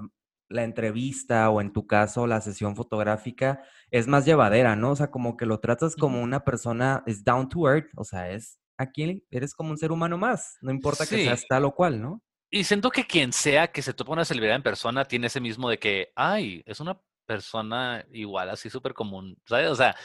la 0.50 0.64
entrevista 0.64 1.50
o 1.50 1.62
en 1.62 1.74
tu 1.74 1.88
caso 1.88 2.28
la 2.28 2.42
sesión 2.42 2.76
fotográfica 2.76 3.64
es 3.92 4.08
más 4.08 4.26
llevadera, 4.26 4.76
¿no? 4.76 4.92
O 4.92 4.96
sea, 4.96 5.12
como 5.12 5.38
que 5.38 5.46
lo 5.46 5.60
tratas 5.60 5.96
como 5.96 6.22
una 6.22 6.44
persona, 6.44 7.04
es 7.06 7.24
down 7.24 7.50
to 7.50 7.68
earth, 7.70 7.90
o 7.96 8.04
sea, 8.04 8.32
es 8.32 8.60
aquí 8.78 9.24
eres 9.32 9.54
como 9.54 9.72
un 9.72 9.78
ser 9.78 9.92
humano 9.92 10.18
más, 10.18 10.58
no 10.62 10.72
importa 10.72 11.06
que 11.06 11.24
seas 11.24 11.46
tal 11.48 11.66
o 11.66 11.74
cual, 11.74 12.02
¿no? 12.02 12.22
Y 12.52 12.64
siento 12.64 12.90
que 12.92 13.06
quien 13.06 13.34
sea 13.34 13.68
que 13.68 13.82
se 13.82 13.94
topa 13.94 14.14
una 14.14 14.26
celebridad 14.26 14.56
en 14.56 14.64
persona 14.64 15.06
tiene 15.06 15.28
ese 15.28 15.42
mismo 15.42 15.70
de 15.70 15.80
que, 15.80 16.12
ay, 16.16 16.62
es 16.66 16.80
una 16.80 17.00
persona 17.26 18.06
igual, 18.12 18.50
así 18.50 18.70
súper 18.70 18.94
común, 18.94 19.38
¿sabes? 19.46 19.70
O 19.70 19.76
sea, 19.76 19.96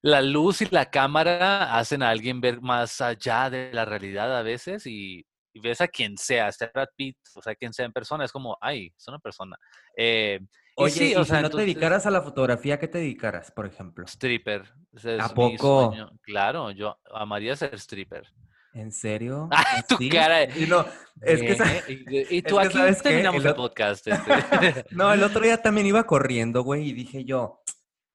la 0.00 0.22
luz 0.22 0.62
y 0.62 0.66
la 0.66 0.90
cámara 0.90 1.76
hacen 1.76 2.02
a 2.02 2.10
alguien 2.10 2.40
ver 2.40 2.60
más 2.60 3.00
allá 3.00 3.50
de 3.50 3.72
la 3.72 3.84
realidad 3.84 4.36
a 4.36 4.42
veces 4.42 4.86
y 4.86 5.26
y 5.52 5.60
ves 5.60 5.80
a 5.80 5.88
quien 5.88 6.16
sea, 6.16 6.50
sea 6.52 6.70
Brad 6.72 6.88
Pitt, 6.96 7.18
o 7.34 7.42
sea, 7.42 7.54
quien 7.54 7.72
sea 7.72 7.86
en 7.86 7.92
persona, 7.92 8.24
es 8.24 8.32
como, 8.32 8.56
ay, 8.60 8.92
es 8.96 9.08
una 9.08 9.18
persona. 9.18 9.56
Eh, 9.96 10.40
Oye, 10.76 11.10
y, 11.10 11.14
o 11.14 11.24
sea, 11.24 11.38
si 11.38 11.42
no 11.42 11.50
te 11.50 11.58
dedicaras 11.58 12.06
a 12.06 12.10
la 12.10 12.22
fotografía, 12.22 12.78
¿qué 12.78 12.88
te 12.88 12.98
dedicaras, 12.98 13.50
por 13.50 13.66
ejemplo? 13.66 14.06
Stripper. 14.06 14.72
¿A 15.20 15.28
poco? 15.28 15.94
Claro, 16.22 16.70
yo 16.70 16.98
amaría 17.12 17.54
ser 17.56 17.74
stripper. 17.74 18.26
¿En 18.74 18.90
serio? 18.90 19.48
¡Ah, 19.52 19.82
tu 19.86 19.98
cara! 20.10 20.44
Y 20.44 20.66
no, 20.66 20.86
es 21.20 21.40
que... 21.40 22.26
Y, 22.30 22.42
tú 22.42 22.58
aquí 22.58 22.78
terminamos 23.02 23.44
el, 23.44 23.54
podcast. 23.54 24.06
Este. 24.06 24.86
no, 24.90 25.12
el 25.12 25.22
otro 25.22 25.42
día 25.42 25.60
también 25.60 25.86
iba 25.86 26.04
corriendo, 26.04 26.62
güey, 26.62 26.88
y 26.88 26.92
dije 26.92 27.24
yo, 27.24 27.62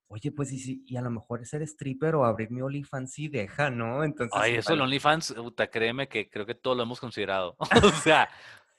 Oye, 0.10 0.32
pues 0.32 0.52
y, 0.54 0.84
y 0.86 0.96
a 0.96 1.02
lo 1.02 1.10
mejor 1.10 1.46
ser 1.46 1.62
stripper 1.64 2.16
o 2.16 2.26
abrir 2.26 2.50
mi 2.50 2.62
OnlyFans 2.62 3.12
sí 3.12 3.28
deja, 3.28 3.70
¿no? 3.70 4.04
Entonces. 4.04 4.40
Ay, 4.40 4.56
eso 4.56 4.74
el 4.74 4.82
OnlyFans, 4.82 5.34
puta, 5.34 5.68
créeme 5.68 6.08
que 6.08 6.30
creo 6.30 6.46
que 6.46 6.56
todos 6.56 6.78
lo 6.78 6.84
hemos 6.84 7.00
considerado. 7.00 7.56
o 7.84 7.92
sea, 8.04 8.30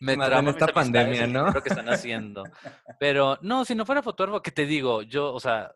me 0.01 0.15
en 0.15 0.49
esta 0.49 0.69
pandemia, 0.69 1.27
¿no? 1.27 1.51
Creo 1.51 1.63
que 1.63 1.69
están 1.69 1.89
haciendo. 1.89 2.45
Pero 2.99 3.39
no, 3.43 3.65
si 3.65 3.75
no 3.75 3.85
fuera 3.85 4.03
fotógrafo, 4.03 4.43
¿qué 4.43 4.53
te 4.53 4.65
digo? 4.65 5.03
Yo, 5.03 5.35
o 5.35 5.41
sea, 5.41 5.73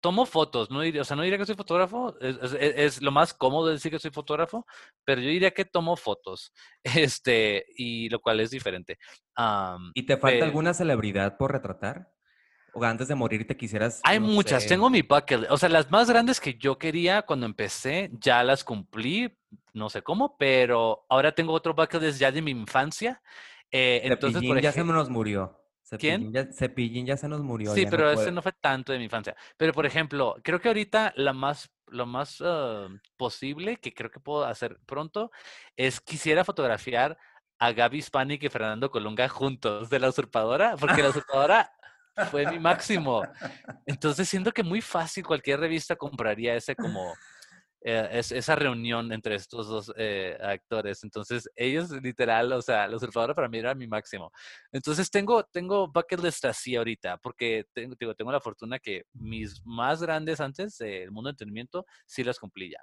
tomo 0.00 0.26
fotos, 0.26 0.70
no 0.70 0.80
diría, 0.80 1.02
o 1.02 1.04
sea, 1.04 1.16
no 1.16 1.22
diría 1.22 1.38
que 1.38 1.46
soy 1.46 1.54
fotógrafo, 1.54 2.16
es, 2.20 3.02
lo 3.02 3.10
más 3.10 3.34
cómodo 3.34 3.68
decir 3.68 3.90
que 3.90 3.98
soy 3.98 4.10
fotógrafo, 4.10 4.66
pero 5.04 5.20
yo 5.20 5.28
diría 5.28 5.52
que 5.52 5.64
tomo 5.64 5.96
fotos, 5.96 6.52
este, 6.84 7.66
y 7.76 8.08
lo 8.08 8.20
cual 8.20 8.40
es 8.40 8.50
diferente. 8.50 8.98
¿Y 9.94 10.02
te 10.04 10.16
falta 10.16 10.44
alguna 10.44 10.74
celebridad 10.74 11.36
por 11.36 11.52
retratar? 11.52 12.12
O 12.76 12.84
antes 12.84 13.08
de 13.08 13.14
morir 13.14 13.46
te 13.46 13.56
quisieras? 13.56 14.00
Hay 14.04 14.20
muchas, 14.20 14.66
tengo 14.66 14.90
mi 14.90 15.02
bucket, 15.02 15.46
o 15.50 15.56
sea, 15.56 15.68
las 15.68 15.90
más 15.90 16.10
grandes 16.10 16.40
que 16.40 16.54
yo 16.54 16.78
quería 16.78 17.22
cuando 17.22 17.46
empecé, 17.46 18.10
ya 18.20 18.44
las 18.44 18.62
cumplí, 18.64 19.34
no 19.72 19.88
sé 19.88 20.02
cómo, 20.02 20.36
pero 20.36 21.06
ahora 21.08 21.32
tengo 21.32 21.52
otro 21.52 21.74
bucket 21.74 22.02
list 22.02 22.20
ya 22.20 22.30
de 22.30 22.42
mi 22.42 22.50
infancia. 22.50 23.22
Eh, 23.70 24.02
entonces, 24.04 24.42
por 24.46 24.60
ya 24.60 24.72
se 24.72 24.84
nos 24.84 25.10
murió. 25.10 25.58
Cepillín 25.84 26.32
¿Quién? 26.32 26.32
Ya, 26.32 26.52
Cepillín 26.52 27.06
ya 27.06 27.16
se 27.16 27.28
nos 27.28 27.42
murió. 27.42 27.72
Sí, 27.72 27.86
pero 27.88 28.10
ese 28.10 28.32
no 28.32 28.42
fue 28.42 28.52
tanto 28.52 28.92
de 28.92 28.98
mi 28.98 29.04
infancia. 29.04 29.36
Pero, 29.56 29.72
por 29.72 29.86
ejemplo, 29.86 30.36
creo 30.42 30.60
que 30.60 30.68
ahorita 30.68 31.12
la 31.16 31.32
más, 31.32 31.70
lo 31.86 32.06
más 32.06 32.42
ah, 32.44 32.88
posible 33.16 33.76
que 33.76 33.94
creo 33.94 34.10
que 34.10 34.18
puedo 34.18 34.44
hacer 34.44 34.78
pronto 34.84 35.30
es 35.76 36.00
quisiera 36.00 36.44
fotografiar 36.44 37.16
a 37.58 37.72
Gaby 37.72 38.02
Spanik 38.02 38.42
y 38.42 38.48
Fernando 38.48 38.90
Colunga 38.90 39.28
juntos 39.28 39.88
de 39.88 40.00
la 40.00 40.08
usurpadora, 40.08 40.76
porque 40.76 41.02
la 41.02 41.10
usurpadora 41.10 41.75
fue 42.30 42.46
mi 42.50 42.58
máximo. 42.58 43.22
Entonces 43.86 44.28
siento 44.28 44.52
que 44.52 44.62
muy 44.62 44.80
fácil 44.80 45.24
cualquier 45.24 45.60
revista 45.60 45.96
compraría 45.96 46.54
ese 46.54 46.74
como 46.74 47.14
eh, 47.88 48.08
esa 48.12 48.56
reunión 48.56 49.12
entre 49.12 49.36
estos 49.36 49.68
dos 49.68 49.92
eh, 49.96 50.36
actores. 50.42 51.04
Entonces 51.04 51.48
ellos 51.54 51.90
literal, 52.02 52.52
o 52.52 52.62
sea, 52.62 52.88
los 52.88 53.02
usurpadores 53.02 53.36
para 53.36 53.48
mí 53.48 53.58
era 53.58 53.74
mi 53.74 53.86
máximo. 53.86 54.32
Entonces 54.72 55.10
tengo, 55.10 55.44
tengo 55.44 55.86
bucket 55.88 56.20
list 56.20 56.44
así 56.46 56.74
ahorita, 56.74 57.18
porque 57.18 57.64
tengo, 57.72 57.94
tengo 58.14 58.32
la 58.32 58.40
fortuna 58.40 58.78
que 58.78 59.04
mis 59.12 59.64
más 59.64 60.02
grandes 60.02 60.40
antes 60.40 60.78
del 60.78 61.12
mundo 61.12 61.28
de 61.28 61.32
entretenimiento 61.32 61.86
sí 62.06 62.24
las 62.24 62.38
cumplí 62.40 62.72
ya. 62.72 62.80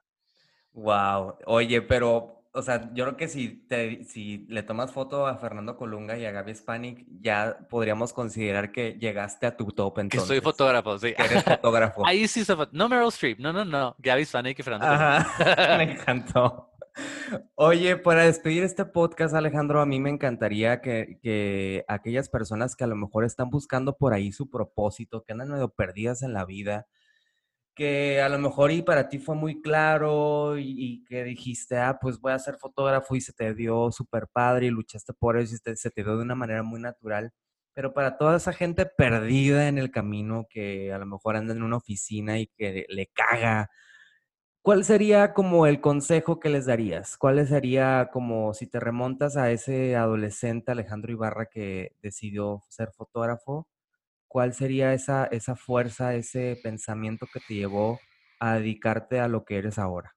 Wow. 0.71 1.37
Oye, 1.47 1.81
pero 1.81 2.42
o 2.55 2.61
sea, 2.61 2.93
yo 2.93 3.05
creo 3.05 3.17
que 3.17 3.27
si, 3.27 3.65
te, 3.67 4.03
si 4.03 4.45
le 4.47 4.61
tomas 4.61 4.91
foto 4.91 5.25
a 5.25 5.37
Fernando 5.37 5.75
Colunga 5.75 6.17
y 6.17 6.25
a 6.25 6.31
Gaby 6.31 6.53
Spanik, 6.53 7.03
ya 7.19 7.57
podríamos 7.67 8.13
considerar 8.13 8.71
que 8.71 8.93
llegaste 8.93 9.47
a 9.47 9.57
tu 9.57 9.71
top 9.71 9.97
entonces. 9.97 10.29
Que 10.29 10.35
soy 10.35 10.41
fotógrafo, 10.41 10.99
sí. 10.99 11.15
Que 11.15 11.23
eres 11.23 11.43
fotógrafo. 11.43 12.05
Ahí 12.05 12.27
sí 12.27 12.45
se 12.45 12.55
No 12.71 12.87
Meryl 12.87 13.07
Streep, 13.07 13.39
no, 13.39 13.51
no, 13.51 13.65
no. 13.65 13.95
Gaby 13.97 14.25
Spanik 14.25 14.59
y 14.59 14.63
Fernando 14.63 14.85
Colunga. 14.85 15.77
me 15.77 15.83
encantó. 15.93 16.69
Oye, 17.55 17.97
para 17.97 18.25
despedir 18.25 18.63
este 18.63 18.85
podcast, 18.85 19.33
Alejandro, 19.33 19.81
a 19.81 19.87
mí 19.87 19.99
me 19.99 20.11
encantaría 20.11 20.79
que, 20.79 21.17
que 21.23 21.83
aquellas 21.87 22.29
personas 22.29 22.75
que 22.75 22.83
a 22.83 22.87
lo 22.87 22.95
mejor 22.95 23.25
están 23.25 23.49
buscando 23.49 23.97
por 23.97 24.13
ahí 24.13 24.31
su 24.31 24.51
propósito, 24.51 25.23
que 25.23 25.31
andan 25.31 25.49
medio 25.49 25.69
perdidas 25.69 26.21
en 26.21 26.33
la 26.33 26.45
vida, 26.45 26.85
que 27.73 28.21
a 28.21 28.29
lo 28.29 28.37
mejor 28.39 28.71
y 28.71 28.81
para 28.81 29.09
ti 29.09 29.19
fue 29.19 29.35
muy 29.35 29.61
claro 29.61 30.57
y, 30.57 31.03
que 31.05 31.23
dijiste, 31.23 31.77
ah, 31.77 31.97
pues 32.01 32.19
voy 32.19 32.33
a 32.33 32.39
ser 32.39 32.57
fotógrafo 32.57 33.15
y 33.15 33.21
se 33.21 33.33
te 33.33 33.53
dio 33.53 33.91
súper 33.91 34.27
padre 34.27 34.67
y 34.67 34.69
luchaste 34.69 35.13
por 35.13 35.37
eso 35.37 35.55
y 35.55 35.75
se 35.75 35.91
te 35.91 36.03
dio 36.03 36.17
de 36.17 36.23
una 36.23 36.35
manera 36.35 36.63
muy 36.63 36.79
natural. 36.79 37.31
Pero 37.73 37.93
para 37.93 38.17
toda 38.17 38.37
esa 38.37 38.53
gente 38.53 38.85
perdida 38.85 39.67
en 39.67 39.77
el 39.79 39.91
camino 39.91 40.45
que 40.49 40.93
a 40.93 40.99
lo 40.99 41.05
mejor 41.07 41.35
anda 41.35 41.53
en 41.53 41.63
una 41.63 41.77
oficina 41.77 42.39
y 42.39 42.47
que 42.47 42.85
le 42.89 43.07
caga, 43.07 43.69
¿cuál 44.61 44.85
sería 44.85 45.33
como 45.33 45.67
el 45.67 45.81
consejo 45.81 46.39
que 46.39 46.49
les 46.49 46.65
darías? 46.65 47.17
¿Cuál 47.17 47.45
sería 47.47 48.09
como 48.13 48.53
si 48.53 48.67
te 48.67 48.79
remontas 48.79 49.37
a 49.37 49.51
ese 49.51 49.95
adolescente 49.95 50.71
Alejandro 50.71 51.11
Ibarra 51.11 51.47
que 51.47 51.95
decidió 52.01 52.63
ser 52.69 52.91
fotógrafo? 52.91 53.67
¿Cuál 54.33 54.55
sería 54.55 54.93
esa, 54.93 55.25
esa 55.25 55.55
fuerza, 55.55 56.15
ese 56.15 56.59
pensamiento 56.63 57.27
que 57.31 57.39
te 57.39 57.53
llevó 57.53 57.99
a 58.39 58.55
dedicarte 58.55 59.19
a 59.19 59.27
lo 59.27 59.45
que 59.45 59.59
eres 59.59 59.77
ahora? 59.77 60.15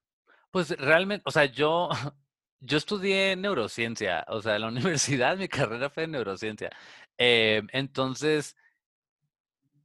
Pues 0.49 0.71
realmente, 0.71 1.21
o 1.27 1.29
sea, 1.29 1.45
yo, 1.45 1.87
yo 2.59 2.77
estudié 2.79 3.35
neurociencia, 3.35 4.25
o 4.27 4.41
sea, 4.41 4.55
en 4.55 4.61
la 4.61 4.67
universidad 4.69 5.37
mi 5.37 5.47
carrera 5.47 5.91
fue 5.91 6.05
en 6.05 6.11
neurociencia. 6.13 6.71
Eh, 7.15 7.61
entonces, 7.71 8.55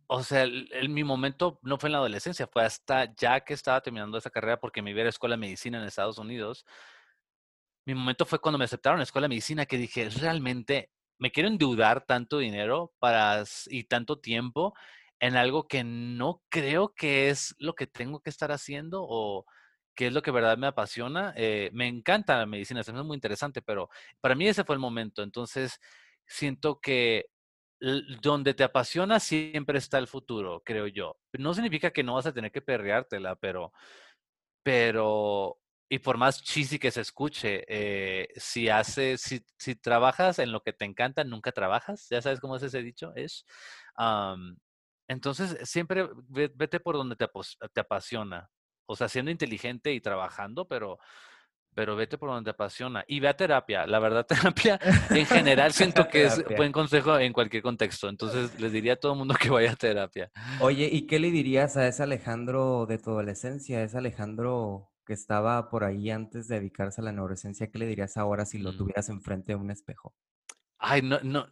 o 0.07 0.23
sea, 0.23 0.45
el, 0.45 0.89
mi 0.89 1.05
momento 1.05 1.59
no 1.61 1.77
fue 1.77 1.89
en 1.89 1.93
la 1.93 1.99
adolescencia, 1.99 2.47
fue 2.47 2.65
hasta 2.65 3.15
ya 3.15 3.41
que 3.41 3.53
estaba 3.53 3.83
terminando 3.83 4.17
esa 4.17 4.31
carrera 4.31 4.59
porque 4.59 4.81
me 4.81 4.93
iba 4.93 5.03
a 5.03 5.05
la 5.05 5.11
escuela 5.11 5.35
de 5.35 5.41
medicina 5.41 5.79
en 5.79 5.85
Estados 5.85 6.17
Unidos. 6.17 6.65
Mi 7.85 7.95
momento 7.95 8.25
fue 8.25 8.39
cuando 8.39 8.57
me 8.59 8.65
aceptaron 8.65 8.97
en 8.97 9.01
la 9.01 9.05
escuela 9.05 9.27
de 9.27 9.31
medicina 9.31 9.67
que 9.67 9.77
dije, 9.77 10.09
realmente 10.09 10.91
me 11.23 11.31
quiero 11.31 11.49
endeudar 11.49 12.05
tanto 12.05 12.39
dinero 12.39 12.93
para, 12.99 13.45
y 13.69 13.85
tanto 13.85 14.19
tiempo 14.19 14.75
en 15.21 15.37
algo 15.37 15.69
que 15.69 15.85
no 15.85 16.43
creo 16.49 16.95
que 16.97 17.31
es 17.31 17.55
lo 17.61 17.77
que 17.77 17.87
tengo 17.87 18.19
que 18.19 18.31
estar 18.31 18.51
haciendo 18.51 19.05
o 19.09 19.47
que 19.95 20.09
es 20.09 20.13
lo 20.13 20.21
que 20.21 20.33
verdad 20.33 20.59
me 20.59 20.67
apasiona. 20.67 21.33
Eh, 21.37 21.71
me 21.75 21.87
encanta 21.87 22.39
la 22.39 22.47
medicina, 22.47 22.81
es 22.81 22.93
muy 22.93 23.15
interesante, 23.15 23.63
pero 23.63 23.89
para 24.21 24.35
mí 24.35 24.49
ese 24.49 24.65
fue 24.65 24.75
el 24.75 24.81
momento. 24.81 25.23
Entonces, 25.23 25.79
siento 26.27 26.81
que 26.81 27.27
donde 28.21 28.55
te 28.55 28.65
apasiona 28.65 29.21
siempre 29.21 29.79
está 29.79 29.99
el 29.99 30.09
futuro, 30.09 30.61
creo 30.65 30.89
yo. 30.89 31.21
No 31.35 31.55
significa 31.55 31.93
que 31.93 32.03
no 32.03 32.15
vas 32.15 32.27
a 32.27 32.33
tener 32.33 32.51
que 32.51 32.63
perreártela, 32.63 33.37
pero, 33.37 33.73
pero 34.65 35.62
y 35.93 35.99
por 35.99 36.17
más 36.17 36.43
cheesy 36.43 36.79
que 36.79 36.91
se 36.91 37.03
escuche, 37.03 37.67
eh, 37.69 38.27
si 38.37 38.71
haces, 38.71 39.21
si, 39.21 39.45
si, 39.59 39.75
trabajas 39.75 40.39
en 40.39 40.51
lo 40.51 40.63
que 40.63 40.73
te 40.73 40.87
encanta, 40.87 41.23
nunca 41.23 41.53
trabajas. 41.53 42.07
Ya 42.09 42.23
sabes 42.23 42.41
cómo 42.41 42.57
es 42.57 42.63
ese 42.63 42.83
dicho, 42.83 43.13
es. 43.15 43.45
Entonces, 45.07 45.59
siempre 45.69 46.09
vete 46.31 46.81
por 46.81 46.97
donde 46.97 47.15
te, 47.15 47.29
te 47.75 47.81
apasiona. 47.81 48.49
O 48.87 48.97
sea, 48.97 49.07
siendo 49.07 49.31
inteligente 49.31 49.93
y 49.93 50.01
trabajando, 50.01 50.67
pero 50.67 50.99
pero 51.75 51.97
vete 51.97 52.17
por 52.19 52.31
donde 52.31 52.45
te 52.45 52.55
apasiona 52.55 53.05
y 53.07 53.21
ve 53.21 53.29
a 53.29 53.37
terapia. 53.37 53.87
La 53.87 53.99
verdad, 53.99 54.25
terapia 54.55 54.81
en 55.11 55.27
general 55.27 55.73
siento 55.75 56.09
que 56.09 56.25
es 56.25 56.43
buen 56.57 56.73
consejo 56.73 57.19
en 57.19 57.35
cualquier 57.35 57.63
contexto. 57.63 58.09
Entonces, 58.09 58.59
les 58.59 58.73
diría 58.73 58.95
a 58.95 58.97
todo 58.97 59.13
el 59.13 59.19
mundo 59.19 59.35
que 59.39 59.51
vaya 59.51 59.73
a 59.73 59.77
terapia. 59.77 60.31
Oye, 60.61 60.89
¿y 60.91 61.07
qué 61.07 61.19
le 61.19 61.31
dirías 61.31 61.77
a 61.77 61.87
ese 61.87 62.03
Alejandro 62.03 62.87
de 62.87 62.97
tu 62.97 63.11
adolescencia? 63.11 63.83
Ese 63.83 63.99
Alejandro 63.99 64.92
que 65.05 65.13
estaba 65.13 65.69
por 65.69 65.85
ahí 65.85 66.11
antes 66.11 66.49
de 66.49 66.57
dedicarse 66.57 67.01
a 67.01 67.05
la 67.05 67.13
neurociencia, 67.13 67.71
¿qué 67.71 67.79
le 67.79 67.87
dirías 67.87 68.17
ahora 68.17 68.45
si 68.45 68.59
lo 68.59 68.73
mm. 68.73 68.77
tuvieras 68.77 69.09
enfrente 69.09 69.53
de 69.53 69.57
un 69.57 69.71
espejo? 69.71 70.15
Ay, 70.79 71.03
no, 71.03 71.19
no, 71.23 71.47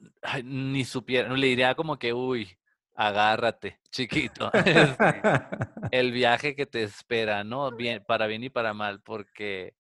ni 0.45 0.85
supiera, 0.85 1.29
no 1.29 1.37
le 1.37 1.47
diría 1.47 1.75
como 1.75 1.99
que, 1.99 2.13
uy, 2.13 2.49
agárrate, 2.95 3.81
chiquito. 3.91 4.51
Este, 4.55 5.23
el 5.93 6.13
viaje 6.13 6.55
que 6.55 6.67
te 6.67 6.83
espera, 6.83 7.45
¿no? 7.45 7.71
Bien, 7.71 8.05
para 8.07 8.27
bien 8.27 8.45
y 8.45 8.51
para 8.51 8.75
mal, 8.75 9.01
porque 9.03 9.75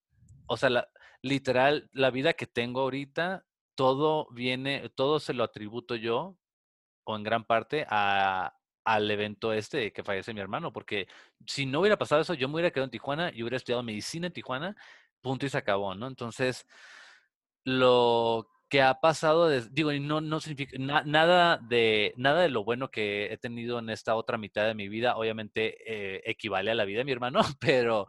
o 0.51 0.57
sea, 0.57 0.69
la, 0.69 0.89
literal, 1.23 1.89
la 1.93 2.11
vida 2.11 2.33
que 2.33 2.49
tengo 2.49 2.81
ahorita, 2.81 3.47
todo 3.77 4.27
viene, 4.33 4.89
todo 4.97 5.21
se 5.21 5.33
lo 5.33 5.45
atributo 5.45 5.95
yo, 5.95 6.37
o 7.05 7.17
en 7.17 7.23
gran 7.23 7.45
parte, 7.45 7.87
a, 7.89 8.53
al 8.85 9.11
evento 9.11 9.53
este 9.53 9.93
que 9.93 10.03
fallece 10.05 10.35
mi 10.35 10.41
hermano, 10.41 10.73
porque 10.73 11.07
si 11.47 11.67
no 11.67 11.81
hubiera 11.81 11.99
pasado 11.99 12.23
eso, 12.23 12.35
yo 12.35 12.49
me 12.49 12.55
hubiera 12.55 12.71
quedado 12.71 12.85
en 12.87 12.91
Tijuana 12.91 13.31
y 13.35 13.43
hubiera 13.43 13.57
estudiado 13.57 13.83
medicina 13.83 14.29
en 14.29 14.33
Tijuana, 14.33 14.77
punto 15.21 15.47
y 15.47 15.49
se 15.49 15.59
acabó, 15.59 15.95
¿no? 15.95 16.07
Entonces, 16.07 16.67
lo 17.65 18.49
que 18.69 18.83
ha 18.83 19.01
pasado, 19.01 19.51
digo, 19.71 19.93
no, 19.93 20.21
no 20.21 20.41
significa 20.41 20.77
nada, 20.79 21.59
de, 21.59 22.15
nada 22.17 22.43
de 22.43 22.49
lo 22.51 22.65
bueno 22.65 22.91
que 22.91 23.33
he 23.33 23.37
tenido 23.37 23.81
en 23.81 23.91
esta 23.91 24.15
otra 24.15 24.39
mitad 24.39 24.65
de 24.67 24.75
mi 24.75 24.89
vida, 24.89 25.17
obviamente 25.17 25.77
eh, 25.87 26.23
equivale 26.25 26.71
a 26.71 26.75
la 26.77 26.85
vida 26.85 26.99
de 26.99 27.05
mi 27.05 27.13
hermano, 27.13 27.41
pero 27.61 28.07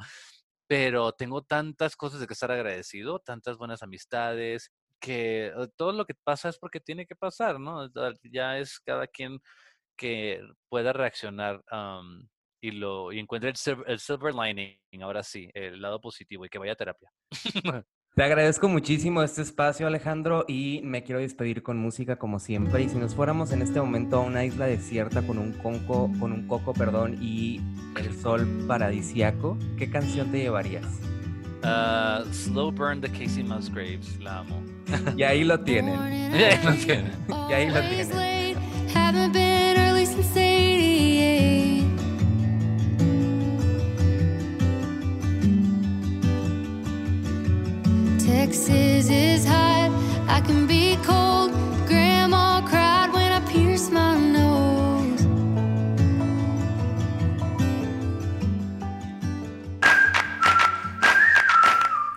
pero 0.67 1.11
tengo 1.11 1.41
tantas 1.41 1.97
cosas 1.97 2.21
de 2.21 2.27
que 2.27 2.33
estar 2.33 2.49
agradecido, 2.49 3.19
tantas 3.19 3.57
buenas 3.57 3.83
amistades, 3.83 4.71
que 5.01 5.47
eh, 5.47 5.67
todo 5.75 5.91
lo 5.91 6.05
que 6.05 6.13
pasa 6.15 6.47
es 6.47 6.57
porque 6.57 6.79
tiene 6.79 7.05
que 7.05 7.15
pasar, 7.15 7.59
¿no? 7.59 7.89
Ya 8.23 8.57
es 8.57 8.79
cada 8.79 9.05
quien 9.07 9.41
que 9.97 10.41
pueda 10.69 10.93
reaccionar 10.93 11.61
y 12.63 12.71
lo 12.71 13.11
y 13.11 13.19
encuentre 13.19 13.49
el, 13.49 13.77
el 13.87 13.99
silver 13.99 14.33
lining, 14.33 14.77
ahora 15.01 15.23
sí, 15.23 15.49
el 15.53 15.81
lado 15.81 15.99
positivo 15.99 16.45
y 16.45 16.49
que 16.49 16.59
vaya 16.59 16.73
a 16.73 16.75
terapia. 16.75 17.11
Te 18.13 18.23
agradezco 18.23 18.67
muchísimo 18.67 19.23
este 19.23 19.41
espacio, 19.41 19.87
Alejandro, 19.87 20.43
y 20.45 20.81
me 20.83 21.01
quiero 21.01 21.21
despedir 21.21 21.63
con 21.63 21.77
música 21.77 22.17
como 22.17 22.39
siempre. 22.39 22.83
Y 22.83 22.89
si 22.89 22.97
nos 22.97 23.15
fuéramos 23.15 23.53
en 23.53 23.61
este 23.61 23.79
momento 23.79 24.17
a 24.17 24.19
una 24.19 24.43
isla 24.43 24.65
desierta 24.65 25.25
con 25.25 25.37
un 25.37 25.53
conco, 25.53 26.11
con 26.19 26.33
un 26.33 26.45
coco, 26.45 26.73
perdón, 26.73 27.17
y 27.21 27.61
el 27.97 28.13
sol 28.13 28.65
paradisiaco, 28.67 29.57
¿qué 29.77 29.89
canción 29.89 30.29
te 30.29 30.39
llevarías? 30.39 30.99
Uh, 31.63 32.25
Slow 32.33 32.71
Burn 32.73 32.99
de 32.99 33.09
Casey 33.09 33.45
Musgraves, 33.45 34.19
la 34.19 34.39
amo. 34.39 34.61
y 35.15 35.23
ahí 35.23 35.45
lo 35.45 35.61
tienen. 35.61 35.95
y 36.33 36.43
ahí 36.43 36.65
lo 36.65 36.73
tienen. 36.73 37.13
Y 37.49 37.53
ahí 37.53 37.69
lo 37.69 37.79
tienen. 37.79 38.50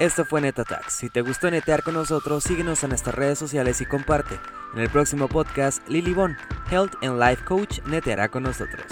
Esto 0.04 0.26
fue 0.26 0.42
NetaTax. 0.42 0.92
Si 0.92 1.08
te 1.08 1.22
gustó 1.22 1.50
netear 1.50 1.82
con 1.82 1.94
nosotros, 1.94 2.44
síguenos 2.44 2.82
en 2.82 2.90
nuestras 2.90 3.14
redes 3.14 3.38
sociales 3.38 3.80
y 3.80 3.86
comparte. 3.86 4.38
En 4.74 4.80
el 4.80 4.90
próximo 4.90 5.28
podcast, 5.28 5.88
Lily 5.88 6.12
Bon, 6.12 6.36
Health 6.70 6.92
and 7.02 7.18
Life 7.18 7.42
Coach, 7.44 7.80
neteará 7.86 8.28
con 8.28 8.42
nosotros. 8.42 8.84